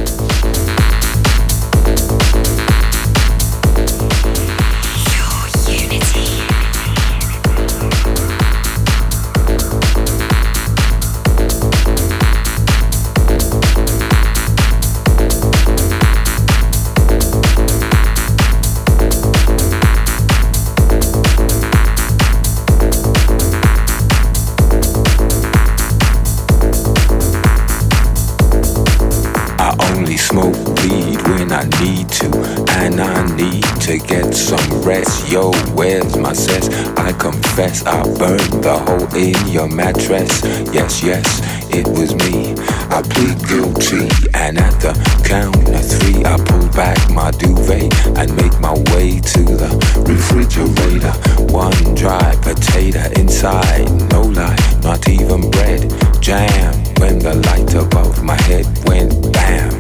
Yo, 35.29 35.53
where's 35.75 36.17
my 36.17 36.33
cess? 36.33 36.71
I 36.97 37.13
confess 37.13 37.85
I 37.85 38.03
burned 38.17 38.65
the 38.65 38.79
hole 38.79 39.15
in 39.15 39.37
your 39.53 39.69
mattress. 39.69 40.43
Yes, 40.73 41.03
yes, 41.03 41.27
it 41.69 41.87
was 41.87 42.15
me. 42.15 42.55
I 42.89 43.03
plead 43.03 43.37
guilty, 43.47 44.09
and 44.33 44.57
at 44.57 44.81
the 44.81 44.97
count 45.29 45.69
of 45.69 45.85
three, 45.85 46.25
I 46.25 46.37
pull 46.49 46.67
back 46.73 46.99
my 47.11 47.31
duvet 47.33 47.93
and 48.17 48.35
make 48.37 48.59
my 48.59 48.73
way 48.97 49.21
to 49.21 49.43
the 49.45 49.69
refrigerator. 50.09 51.13
One 51.53 51.95
dry 51.95 52.35
potato 52.41 53.05
inside, 53.21 53.85
no 54.11 54.23
lie, 54.23 54.57
not 54.83 55.07
even 55.11 55.51
bread. 55.51 55.93
Jam 56.23 56.73
when 57.01 57.19
the 57.19 57.35
light 57.35 57.75
above 57.75 58.25
my 58.25 58.41
head 58.43 58.67
went 58.87 59.31
bam. 59.35 59.79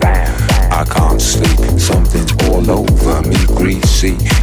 I 0.70 0.84
can't 0.84 1.20
sleep, 1.20 1.80
something's 1.80 2.32
all 2.48 2.70
over 2.70 3.22
me, 3.26 3.36
greasy. 3.56 4.16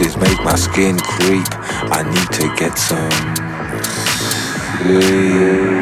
noises 0.00 0.16
make 0.16 0.44
my 0.44 0.54
skin 0.54 0.98
creep. 0.98 1.46
I 1.92 2.02
need 2.02 2.30
to 2.38 2.54
get 2.56 2.76
some 2.78 3.10
sleep. 4.82 5.79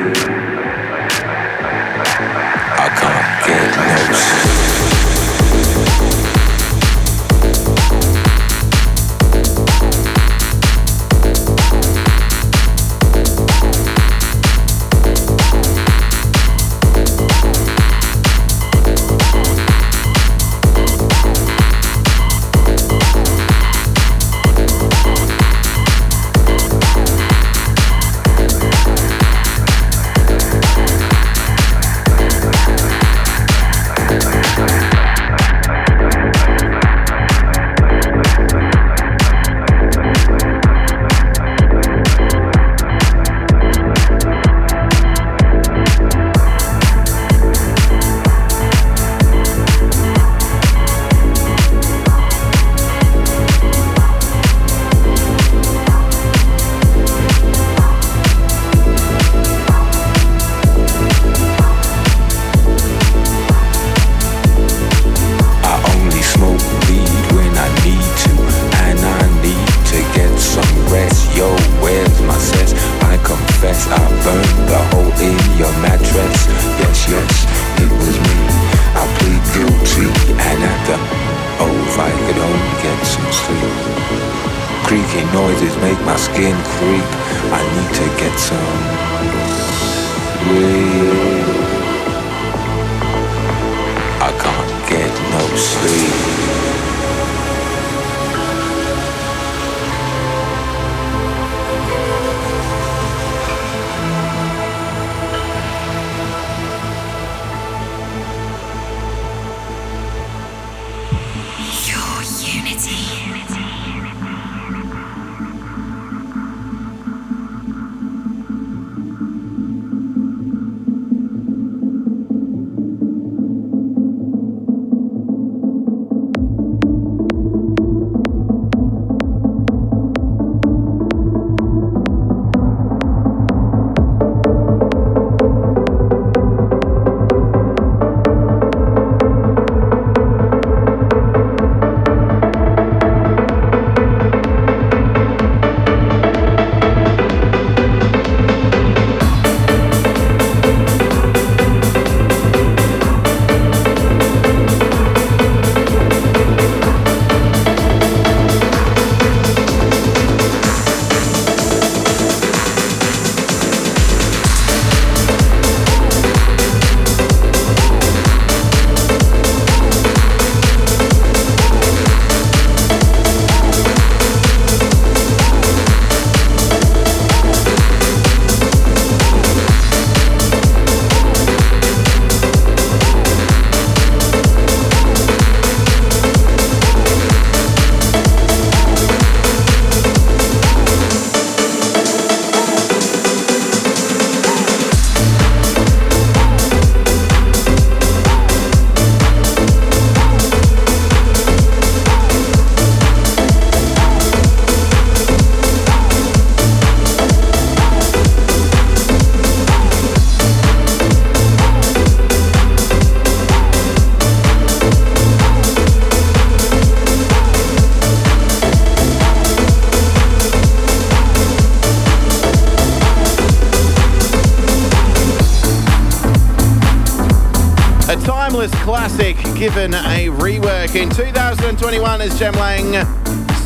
Given 229.58 229.92
a 229.94 230.28
rework 230.28 230.94
in 230.94 231.08
2021 231.10 232.20
as 232.20 232.38
Jem 232.38 232.52
Lang 232.54 232.92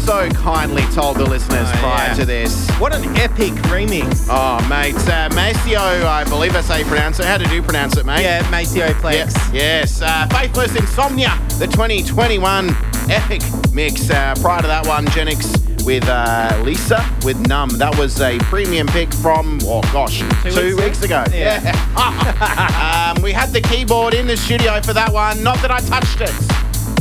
so 0.05 0.29
kindly 0.31 0.83
told 0.95 1.17
the 1.17 1.25
listeners 1.25 1.69
Oh, 1.69 1.79
prior 1.79 2.09
yeah. 2.09 2.15
to 2.15 2.25
this. 2.25 2.69
What 2.73 2.95
an 2.95 3.05
epic 3.17 3.53
remix. 3.71 4.27
Oh, 4.29 4.59
mate, 4.69 4.97
uh, 5.09 5.29
Maceo, 5.35 5.79
I 5.79 6.25
believe 6.25 6.53
that's 6.55 6.67
how 6.69 6.77
you 6.77 6.85
pronounce 6.87 7.21
it. 7.21 7.27
How 7.27 7.39
did 7.39 7.51
you 7.53 7.63
pronounce 7.63 7.97
it, 7.97 8.05
mate? 8.05 8.23
Yeah, 8.23 8.43
Maceo 8.51 8.89
Plex. 8.95 9.13
Yes, 9.15 9.51
yes. 9.53 10.03
Uh, 10.03 10.27
Faithless 10.33 10.75
Insomnia, 10.75 11.39
the 11.59 11.67
2021 11.69 12.71
epic 13.11 13.43
mix. 13.73 14.11
Uh, 14.11 14.35
prior 14.41 14.61
to 14.63 14.67
that 14.67 14.85
one, 14.87 15.07
Genix 15.07 15.62
with 15.85 16.09
uh, 16.09 16.51
Lyca 16.63 17.25
with 17.25 17.39
Numb. 17.47 17.71
That 17.71 17.97
was 17.99 18.21
a 18.21 18.39
premium 18.41 18.87
pick 18.87 19.13
from, 19.13 19.59
oh 19.63 19.83
gosh, 19.93 20.21
two, 20.43 20.77
weeks 20.77 20.83
weeks 20.83 21.03
ago. 21.03 21.25
Yeah. 21.33 21.59
um, 23.17 23.23
we 23.23 23.33
had 23.33 23.51
the 23.51 23.61
keyboard 23.61 24.15
in 24.15 24.27
the 24.27 24.37
studio 24.37 24.81
for 24.81 24.93
that 24.93 25.13
one. 25.13 25.43
Not 25.43 25.61
that 25.63 25.71
I 25.71 25.81
touched 25.81 26.21
it. 26.21 26.33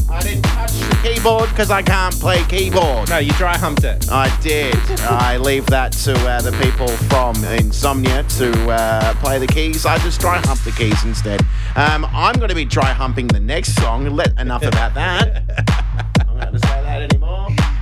I 0.10 0.22
didn't 0.22 0.44
touch 0.44 0.72
the 0.74 1.00
keyboard 1.04 1.50
because 1.50 1.72
I 1.72 1.82
can't 1.82 2.14
play 2.20 2.44
keyboard. 2.44 3.10
No, 3.10 3.18
you 3.18 3.32
dry 3.34 3.58
humped 3.58 3.84
it. 3.84 4.12
I 4.12 4.36
did. 4.42 4.76
I 5.02 5.38
leave 5.38 5.66
that 5.68 5.94
to 6.04 6.14
uh, 6.14 6.42
the 6.42 6.52
people 6.64 6.88
from 7.08 7.36
Insomnia 7.46 8.24
to 8.24 8.70
uh, 8.70 9.14
play 9.16 9.40
the 9.40 9.48
keys. 9.48 9.86
I 9.86 9.98
just 10.00 10.20
dry 10.20 10.38
hump 10.40 10.62
the 10.64 10.72
keys 10.72 11.04
instead. 11.04 11.42
Um, 11.76 12.06
I'm 12.06 12.36
going 12.36 12.50
to 12.50 12.56
be 12.56 12.66
dry 12.66 12.92
humping 12.92 13.28
the 13.28 13.40
next 13.40 13.76
song. 13.76 14.06
Let 14.06 14.38
enough 14.40 14.64
about 14.64 14.94
that. 14.96 15.78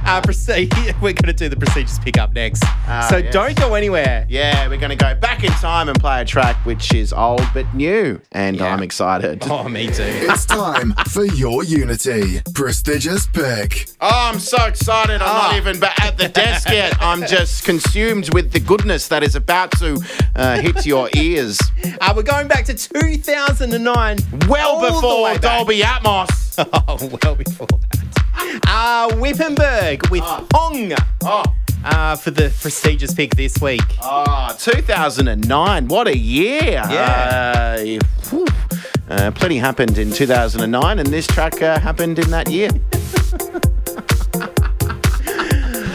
Uh, 0.09 0.21
proceed. 0.21 0.73
We're 1.01 1.13
going 1.13 1.25
to 1.27 1.33
do 1.33 1.49
the 1.49 1.55
procedures 1.55 1.99
pick 1.99 2.17
up 2.17 2.33
next. 2.33 2.63
Ah, 2.65 3.05
so 3.09 3.17
yes. 3.17 3.31
don't 3.31 3.55
go 3.55 3.75
anywhere. 3.75 4.25
Yeah, 4.27 4.67
we're 4.67 4.79
going 4.79 4.89
to 4.89 4.95
go 4.95 5.13
back 5.13 5.43
in 5.43 5.51
time 5.51 5.87
and 5.87 5.99
play 5.99 6.21
a 6.21 6.25
track 6.25 6.55
which 6.65 6.93
is 6.95 7.13
old 7.13 7.43
but 7.53 7.71
new, 7.75 8.19
and 8.31 8.57
Yeah. 8.57 8.73
I'm 8.73 8.81
excited. 8.81 9.43
Oh, 9.49 9.67
me 9.69 9.87
too. 9.87 10.03
It's 10.03 10.45
time 10.45 10.93
for 11.09 11.25
your 11.25 11.63
Unity 11.63 12.41
prestigious 12.55 13.27
pick. 13.27 13.89
Oh, 14.01 14.09
I'm 14.33 14.39
so 14.39 14.65
excited. 14.65 15.21
I'm 15.21 15.27
not 15.27 15.53
Ah. 15.53 15.57
even 15.57 15.79
ba- 15.79 16.01
at 16.01 16.17
the 16.17 16.27
desk 16.29 16.69
yet. 16.69 16.95
I'm 17.01 17.21
just 17.27 17.63
consumed 17.63 18.33
with 18.33 18.51
the 18.51 18.59
goodness 18.59 19.07
that 19.09 19.21
is 19.23 19.35
about 19.35 19.71
to 19.79 20.01
uh, 20.35 20.59
hit 20.59 20.85
your 20.87 21.09
ears. 21.15 21.59
Uh, 22.01 22.13
we're 22.15 22.23
going 22.23 22.47
back 22.47 22.65
to 22.65 22.73
2009. 22.73 24.17
Well 24.47 24.81
before. 24.81 25.37
Dolby 25.37 25.81
Atmos. 25.81 26.55
Oh, 26.73 26.97
well 27.23 27.35
before 27.35 27.67
that. 27.67 28.18
Uh, 28.71 29.09
Wippenberg 29.15 30.09
with 30.09 30.23
Oh, 30.23 31.43
uh, 31.83 32.15
for 32.15 32.31
the 32.31 32.53
prestigious 32.61 33.13
pick 33.13 33.35
this 33.35 33.59
week. 33.61 33.81
oh, 34.01 34.55
2009. 34.59 35.87
What 35.87 36.07
a 36.07 36.17
year. 36.17 36.61
Yeah. 36.89 37.77
Uh. 38.31 38.45
Uh, 39.09 39.31
plenty 39.31 39.57
happened 39.57 39.97
in 39.97 40.11
2009, 40.11 40.99
and 40.99 41.07
this 41.09 41.25
track 41.27 41.61
uh, 41.61 41.79
happened 41.79 42.19
in 42.19 42.29
that 42.31 42.49
year. 42.49 42.69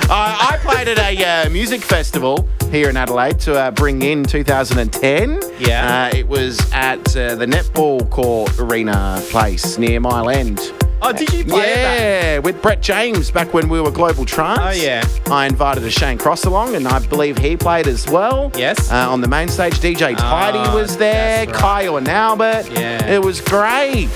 Uh, 0.06 0.36
I 0.38 0.58
played 0.60 0.86
at 0.86 0.98
a 0.98 1.46
uh, 1.46 1.50
music 1.50 1.80
festival 1.80 2.46
here 2.70 2.90
in 2.90 2.96
Adelaide 2.96 3.40
to 3.40 3.54
uh, 3.58 3.70
bring 3.70 4.02
in 4.02 4.22
2010. 4.22 5.40
Yeah. 5.58 6.10
Uh, 6.12 6.16
it 6.16 6.28
was 6.28 6.60
at 6.72 7.16
uh, 7.16 7.34
the 7.36 7.46
netball 7.46 8.08
court 8.10 8.56
arena 8.60 9.18
place 9.30 9.78
near 9.78 9.98
Mile 10.00 10.28
End. 10.28 10.60
Oh, 11.06 11.12
did 11.12 11.30
you 11.34 11.44
play? 11.44 11.70
Yeah, 11.74 12.38
with 12.38 12.60
Brett 12.62 12.80
James 12.80 13.30
back 13.30 13.52
when 13.52 13.68
we 13.68 13.80
were 13.80 13.90
Global 13.90 14.24
Trance. 14.24 14.58
Oh, 14.62 14.70
yeah. 14.70 15.04
I 15.26 15.46
invited 15.46 15.84
a 15.84 15.90
Shane 15.90 16.16
Cross 16.18 16.44
along, 16.46 16.74
and 16.76 16.88
I 16.88 16.98
believe 17.06 17.36
he 17.36 17.56
played 17.56 17.86
as 17.86 18.08
well. 18.08 18.50
Yes. 18.56 18.90
Uh, 18.90 19.10
on 19.10 19.20
the 19.20 19.28
main 19.28 19.48
stage, 19.48 19.74
DJ 19.80 20.16
Tidy 20.16 20.58
Oh, 20.58 20.76
was 20.76 20.96
there, 20.96 21.44
right. 21.46 21.54
Kyle 21.54 21.98
and 21.98 22.08
Albert. 22.08 22.70
Yeah. 22.70 23.04
It 23.06 23.22
was 23.22 23.40
great. 23.42 24.08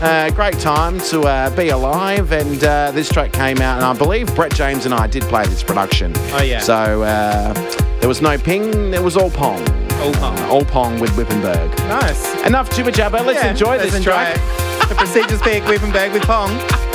Uh, 0.00 0.30
great 0.30 0.58
time 0.60 1.00
to 1.00 1.22
uh, 1.22 1.50
be 1.56 1.70
alive, 1.70 2.30
and 2.30 2.62
uh, 2.62 2.90
this 2.92 3.08
track 3.08 3.32
came 3.32 3.60
out, 3.60 3.76
and 3.76 3.84
I 3.84 3.94
believe 3.96 4.32
Brett 4.36 4.54
James 4.54 4.84
and 4.84 4.94
I 4.94 5.06
did 5.06 5.22
play 5.24 5.44
this 5.46 5.62
production. 5.64 6.12
Oh, 6.32 6.42
yeah. 6.42 6.60
So 6.60 7.02
uh, 7.02 7.54
there 8.00 8.08
was 8.08 8.22
no 8.22 8.38
ping, 8.38 8.90
there 8.90 9.02
was 9.02 9.16
all 9.16 9.30
pong. 9.30 9.64
Oh, 9.98 10.64
Pong. 10.70 11.00
With 11.00 11.10
Wippenberg. 11.12 11.76
Nice. 11.88 12.34
Enough 12.46 12.70
jibber 12.74 12.90
jabber. 12.90 13.18
Let's 13.22 13.42
Yeah, 13.42 13.50
enjoy 13.50 13.76
let's 13.76 13.84
this 13.86 13.94
enjoy 13.96 14.12
track. 14.12 14.36
it. 14.36 14.88
The 14.88 14.94
prestigious 14.94 15.40
pick, 15.42 15.62
Wippenberg 15.64 16.12
with 16.12 16.22
Pong. 16.22 16.50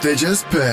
Prestigious 0.07 0.45
pick. 0.45 0.66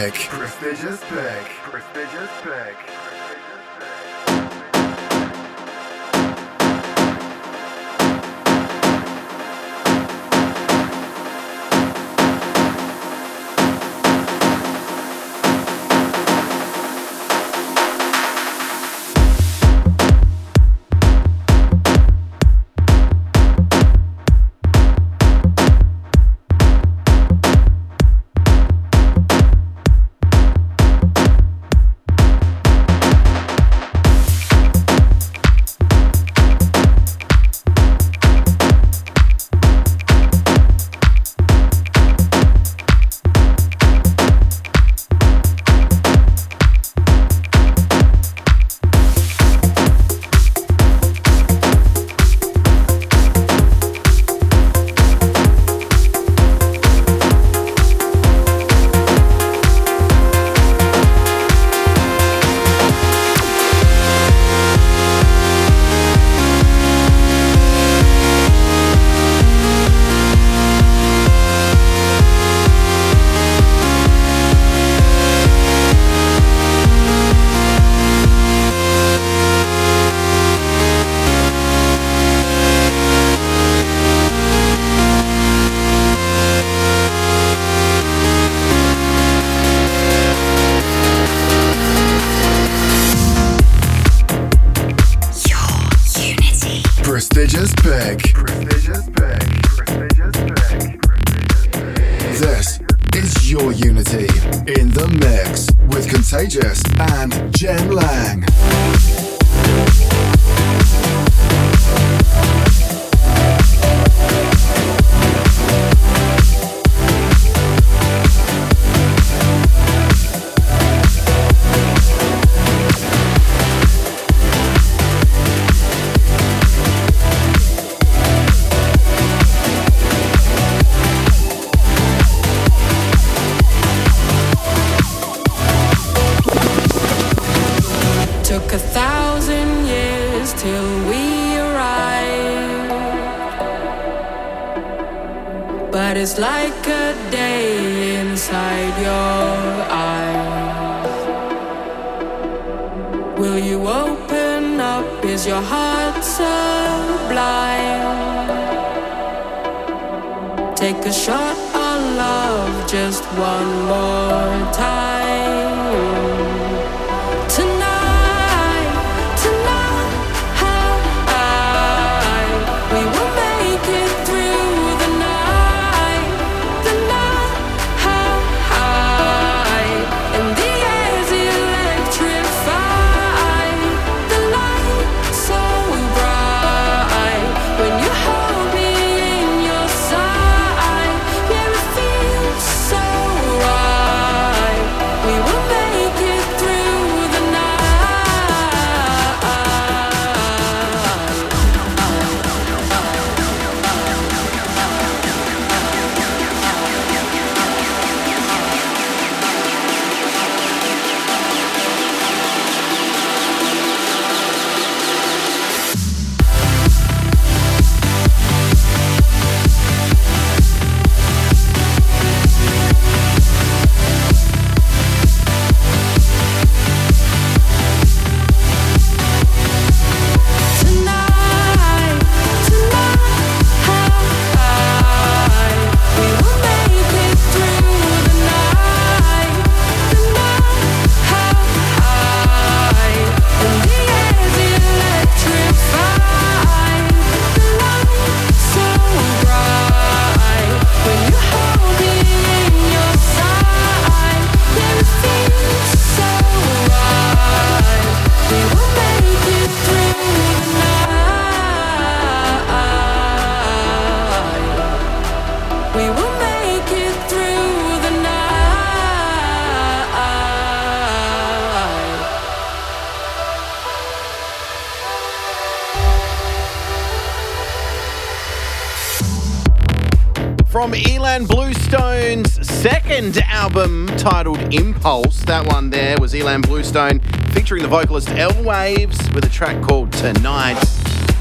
Album 283.47 284.07
titled 284.17 284.59
Impulse. 284.73 285.39
That 285.45 285.65
one 285.67 285.89
there 285.89 286.17
was 286.19 286.33
Ilan 286.33 286.61
Bluestone 286.61 287.21
featuring 287.53 287.81
the 287.81 287.87
vocalist 287.87 288.27
El 288.31 288.61
Waves 288.63 289.17
with 289.31 289.45
a 289.45 289.49
track 289.49 289.81
called 289.81 290.11
Tonight. 290.11 290.83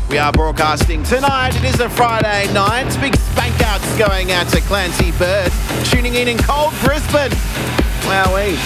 We 0.08 0.18
are 0.18 0.30
broadcasting 0.30 1.02
tonight. 1.02 1.56
It 1.56 1.64
is 1.64 1.80
a 1.80 1.90
Friday 1.90 2.52
night. 2.52 2.96
Big 3.00 3.16
spank 3.16 3.60
outs 3.62 3.98
going 3.98 4.30
out 4.30 4.48
to 4.50 4.60
Clancy 4.60 5.10
Bird, 5.18 5.50
tuning 5.86 6.14
in 6.14 6.28
in 6.28 6.38
cold 6.38 6.72
Brisbane. 6.84 7.32
Wowee. 8.06 8.56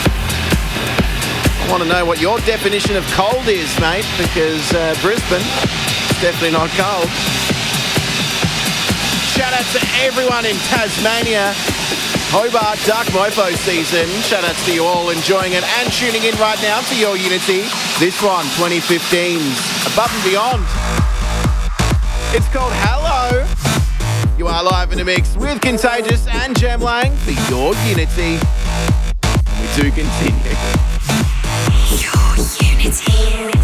I 1.58 1.66
want 1.70 1.84
to 1.84 1.88
know 1.88 2.04
what 2.04 2.20
your 2.20 2.38
definition 2.40 2.96
of 2.96 3.06
cold 3.12 3.48
is, 3.48 3.80
mate, 3.80 4.04
because 4.18 4.74
uh, 4.74 4.94
Brisbane 5.00 5.40
is 5.40 6.20
definitely 6.20 6.52
not 6.52 6.68
cold. 6.76 7.45
Shout 9.36 9.52
out 9.52 9.66
to 9.76 9.80
everyone 10.00 10.46
in 10.46 10.56
Tasmania. 10.72 11.52
Hobart 12.32 12.80
Dark 12.86 13.06
Mofo 13.08 13.52
season. 13.54 14.08
Shout 14.22 14.44
outs 14.44 14.64
to 14.64 14.72
you 14.72 14.82
all 14.82 15.10
enjoying 15.10 15.52
it 15.52 15.62
and 15.62 15.92
tuning 15.92 16.24
in 16.24 16.34
right 16.40 16.56
now 16.62 16.80
to 16.80 16.96
your 16.96 17.16
Unity. 17.16 17.68
This 18.00 18.16
one, 18.22 18.46
2015's 18.56 19.92
Above 19.92 20.08
and 20.08 20.24
Beyond. 20.24 20.64
It's 22.32 22.48
called 22.48 22.72
Hello. 22.80 23.44
You 24.38 24.46
are 24.48 24.64
live 24.64 24.92
in 24.92 25.00
a 25.00 25.04
mix 25.04 25.36
with 25.36 25.60
Contagious 25.60 26.26
and 26.26 26.58
Jem 26.58 26.80
Lang 26.80 27.14
for 27.16 27.32
your 27.52 27.74
Unity. 27.84 28.40
We 29.60 29.66
do 29.76 29.92
continue. 29.92 30.56
Your 32.00 33.55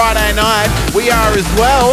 Friday 0.00 0.32
night. 0.32 0.94
We 0.94 1.10
are 1.10 1.32
as 1.36 1.44
well. 1.56 1.89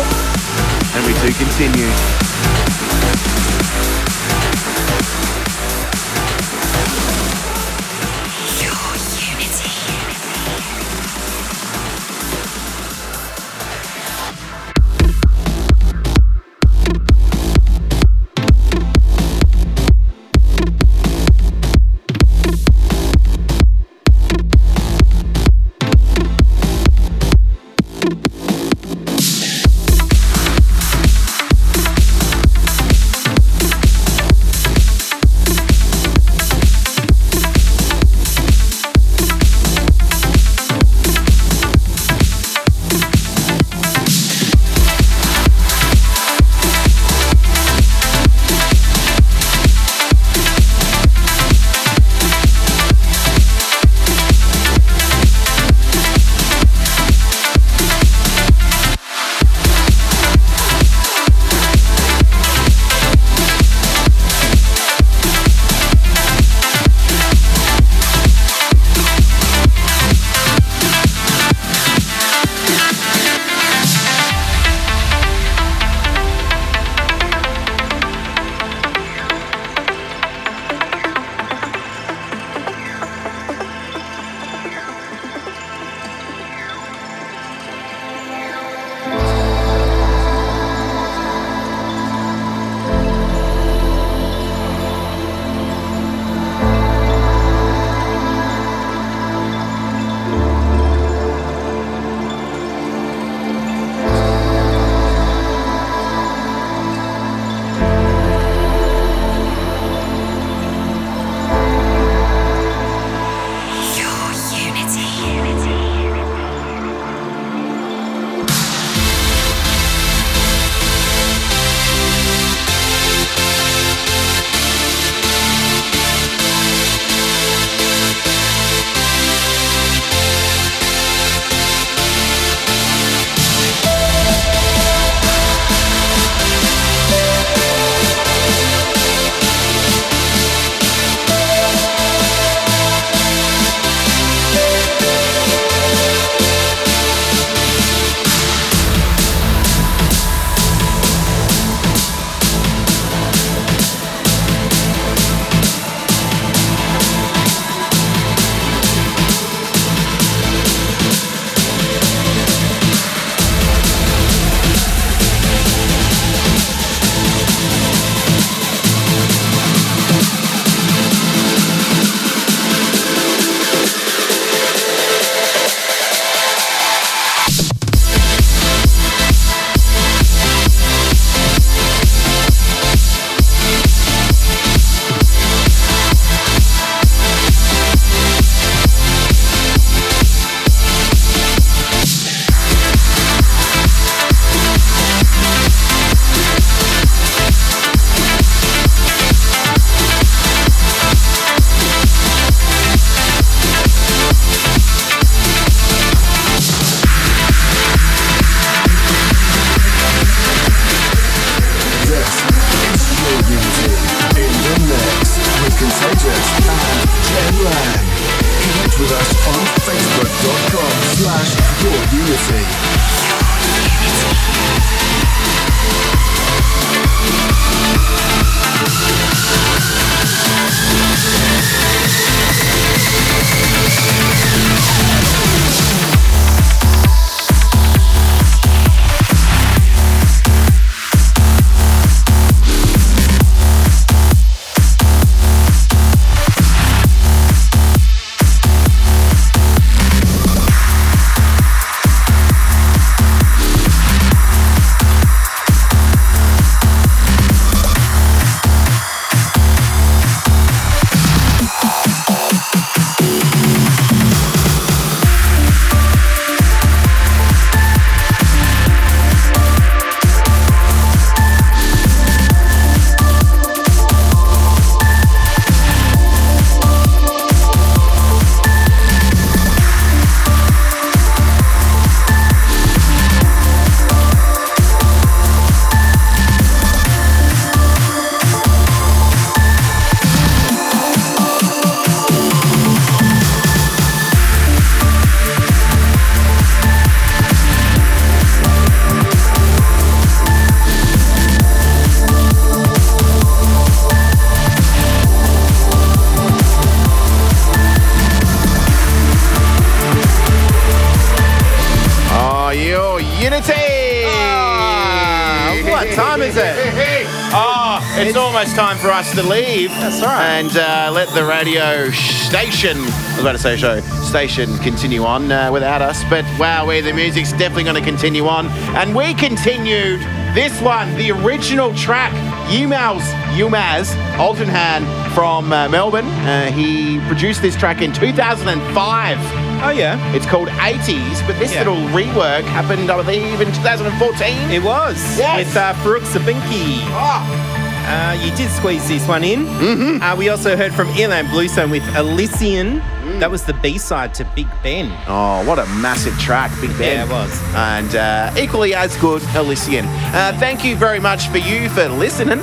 For 319.07 319.13
us 319.13 319.33
to 319.35 319.43
leave. 319.43 319.89
That's 319.91 320.21
right. 320.21 320.45
And 320.59 320.75
uh, 320.75 321.11
let 321.13 321.29
the 321.29 321.45
radio 321.45 322.09
station, 322.09 322.97
I 322.97 323.31
was 323.35 323.39
about 323.39 323.51
to 323.53 323.57
say 323.57 323.77
show, 323.77 324.01
station 324.01 324.77
continue 324.79 325.23
on 325.23 325.49
uh, 325.49 325.71
without 325.71 326.01
us. 326.01 326.25
But 326.29 326.43
wow, 326.59 326.85
we 326.85 326.99
the 326.99 327.13
music's 327.13 327.53
definitely 327.53 327.85
going 327.85 327.95
to 327.95 328.01
continue 328.01 328.47
on. 328.47 328.67
And 328.97 329.15
we 329.15 329.33
continued 329.33 330.19
this 330.53 330.81
one, 330.81 331.15
the 331.15 331.31
original 331.31 331.95
track, 331.95 332.33
Umaz, 332.69 333.21
Umaz, 333.55 334.13
Altanhan 334.35 335.05
from 335.33 335.71
uh, 335.71 335.87
Melbourne. 335.87 336.25
Uh, 336.25 336.69
he 336.71 337.21
produced 337.27 337.61
this 337.61 337.77
track 337.77 338.01
in 338.01 338.11
2005. 338.11 339.37
Oh, 339.83 339.91
yeah. 339.91 340.17
It's 340.35 340.45
called 340.47 340.67
80s, 340.69 341.45
but 341.47 341.57
this 341.59 341.71
Yeah. 341.71 341.83
little 341.83 341.95
rework 342.09 342.63
happened, 342.63 343.09
I 343.09 343.21
believe, 343.23 343.61
in 343.61 343.67
2014. 343.71 344.71
It 344.71 344.83
was. 344.83 345.15
Yes. 345.37 345.67
With 345.67 345.77
uh, 345.77 345.93
Faruk 346.03 346.23
Sabanci. 346.23 346.97
Oh, 347.13 347.66
Uh, 348.07 348.39
you 348.41 348.55
did 348.55 348.71
squeeze 348.71 349.05
this 349.07 349.27
one 349.27 349.43
in. 349.43 349.65
Mm-hmm. 349.65 350.23
Uh, 350.23 350.35
we 350.37 350.47
also 350.47 350.77
heard 350.77 350.93
from 350.93 351.07
Ilan 351.09 351.49
Bluestone 351.51 351.89
with 351.91 352.03
Elysian. 352.15 353.01
Mm. 353.01 353.39
That 353.41 353.51
was 353.51 353.65
the 353.65 353.73
B-side 353.73 354.33
to 354.35 354.45
Big 354.55 354.67
Ben. 354.81 355.11
Oh, 355.27 355.65
what 355.67 355.77
a 355.77 355.85
massive 355.87 356.37
track, 356.39 356.71
Big 356.79 356.91
Ben. 356.97 357.17
Yeah, 357.17 357.25
it 357.25 357.29
was. 357.29 357.61
And 357.75 358.15
uh, 358.15 358.53
equally 358.57 358.95
as 358.95 359.17
good, 359.17 359.43
Elysian. 359.55 360.05
Uh, 360.07 360.55
thank 360.57 360.85
you 360.85 360.95
very 360.95 361.19
much 361.19 361.49
for 361.49 361.57
you 361.57 361.89
for 361.89 362.07
listening. 362.07 362.59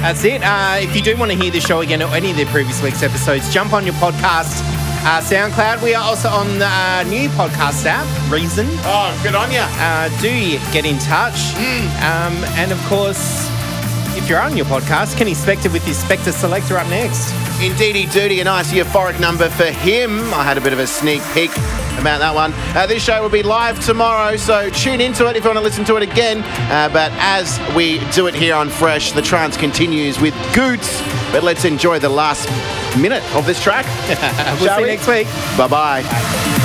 That's 0.00 0.24
it. 0.24 0.40
Uh, 0.44 0.76
if 0.78 0.94
you 0.94 1.02
do 1.02 1.16
want 1.16 1.32
to 1.32 1.36
hear 1.36 1.50
the 1.50 1.60
show 1.60 1.80
again 1.80 2.00
or 2.00 2.14
any 2.14 2.30
of 2.30 2.36
the 2.36 2.46
previous 2.46 2.80
week's 2.80 3.02
episodes, 3.02 3.52
jump 3.52 3.72
on 3.72 3.84
your 3.84 3.94
podcast. 3.94 4.62
Uh, 5.00 5.20
SoundCloud. 5.20 5.82
We 5.82 5.94
are 5.94 6.04
also 6.04 6.28
on 6.28 6.58
the 6.58 6.66
uh, 6.66 7.04
new 7.08 7.28
podcast 7.30 7.86
app, 7.86 8.06
Reason. 8.30 8.66
Oh, 8.82 9.20
good 9.24 9.34
on 9.34 9.50
you. 9.50 9.58
Uh, 9.62 10.08
do 10.20 10.30
get 10.72 10.84
in 10.84 10.98
touch. 10.98 11.34
Mm. 11.54 11.86
Um, 12.02 12.44
and 12.58 12.70
of 12.70 12.78
course, 12.86 13.48
if 14.18 14.28
you're 14.28 14.40
on 14.40 14.56
your 14.56 14.66
podcast, 14.66 15.16
Kenny 15.16 15.32
Spector 15.32 15.72
with 15.72 15.84
his 15.84 16.02
Spector 16.02 16.32
Selector 16.32 16.76
up 16.76 16.88
next. 16.88 17.32
Indeedy 17.62 18.06
Duty, 18.06 18.40
a 18.40 18.44
nice 18.44 18.72
euphoric 18.72 19.20
number 19.20 19.48
for 19.48 19.66
him. 19.66 20.18
I 20.34 20.42
had 20.42 20.58
a 20.58 20.60
bit 20.60 20.72
of 20.72 20.80
a 20.80 20.86
sneak 20.86 21.22
peek 21.34 21.50
about 21.98 22.18
that 22.18 22.34
one. 22.34 22.52
Uh, 22.76 22.86
this 22.86 23.02
show 23.04 23.22
will 23.22 23.28
be 23.28 23.44
live 23.44 23.84
tomorrow, 23.84 24.36
so 24.36 24.70
tune 24.70 25.00
into 25.00 25.26
it 25.28 25.36
if 25.36 25.44
you 25.44 25.48
want 25.50 25.58
to 25.58 25.64
listen 25.64 25.84
to 25.84 25.96
it 25.96 26.02
again. 26.02 26.42
Uh, 26.70 26.88
but 26.92 27.12
as 27.14 27.60
we 27.76 27.98
do 28.10 28.26
it 28.26 28.34
here 28.34 28.56
on 28.56 28.68
Fresh, 28.68 29.12
the 29.12 29.22
trance 29.22 29.56
continues 29.56 30.20
with 30.20 30.34
Goots. 30.52 31.00
But 31.30 31.44
let's 31.44 31.64
enjoy 31.64 32.00
the 32.00 32.08
last 32.08 32.48
minute 32.98 33.22
of 33.36 33.46
this 33.46 33.62
track. 33.62 33.86
We'll 34.60 34.74
see 34.74 34.80
you 34.80 34.82
we? 34.82 34.88
next 34.88 35.06
week. 35.06 35.26
Bye 35.56 35.68
bye. 35.68 36.57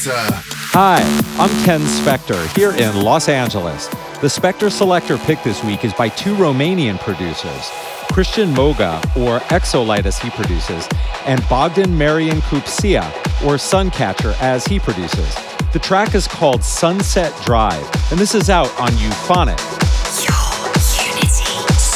Selector. 0.00 0.34
Uh, 0.34 0.42
Hi, 0.72 1.02
I'm 1.38 1.64
Ken 1.64 1.80
Spector 1.80 2.56
here 2.56 2.72
in 2.72 3.02
Los 3.02 3.28
Angeles. 3.28 3.88
The 4.20 4.28
Spector 4.28 4.70
Selector 4.70 5.18
pick 5.18 5.42
this 5.42 5.62
week 5.64 5.84
is 5.84 5.92
by 5.92 6.08
two 6.08 6.34
Romanian 6.36 6.98
producers, 6.98 7.70
Christian 8.12 8.52
Moga, 8.54 9.00
or 9.16 9.40
Exolight 9.50 10.06
as 10.06 10.18
he 10.18 10.30
produces, 10.30 10.88
and 11.26 11.46
Bogdan 11.48 11.96
Marian 11.96 12.40
Kupsia, 12.42 13.04
or 13.44 13.56
Suncatcher 13.56 14.34
as 14.40 14.64
he 14.64 14.78
produces. 14.78 15.34
The 15.72 15.78
track 15.78 16.14
is 16.14 16.26
called 16.26 16.64
Sunset 16.64 17.34
Drive, 17.44 17.82
and 18.10 18.18
this 18.18 18.34
is 18.34 18.48
out 18.48 18.70
on 18.80 18.90
Euphonic. 18.92 19.58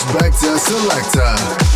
Spector 0.05 0.59
Selector. 0.59 1.74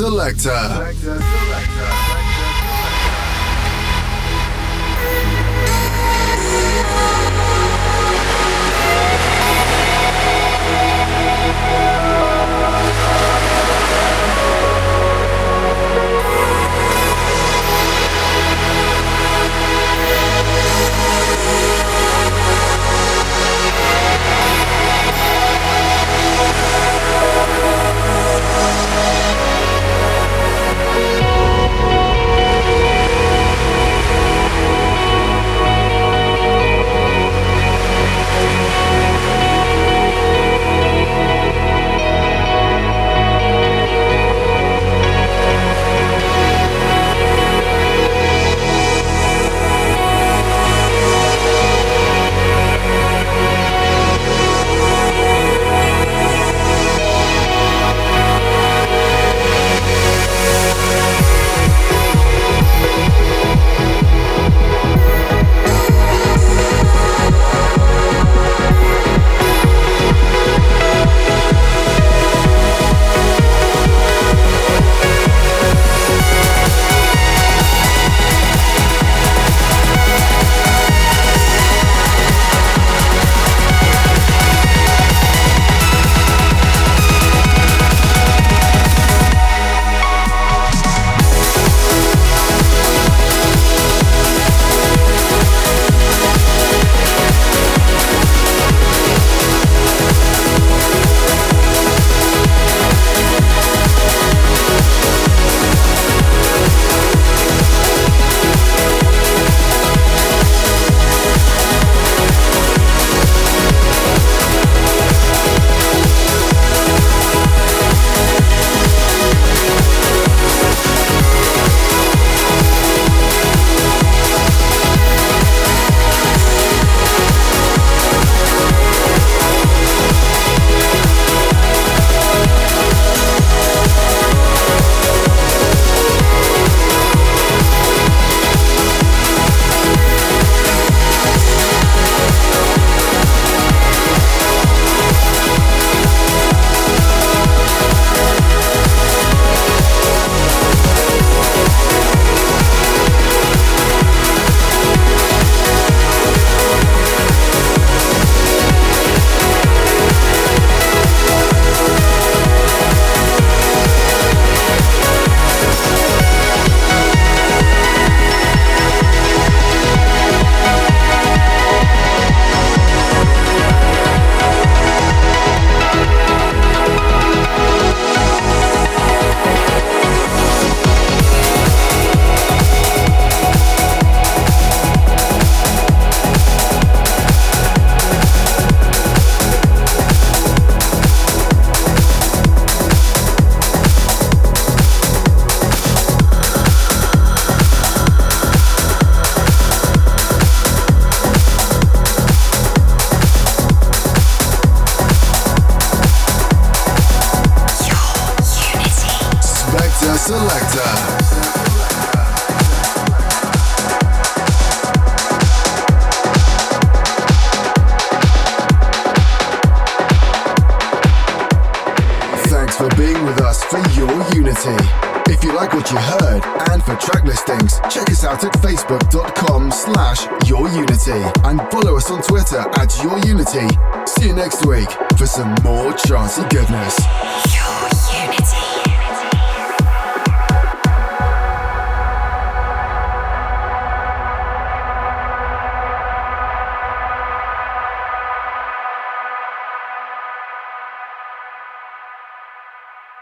Selector. 0.00 0.89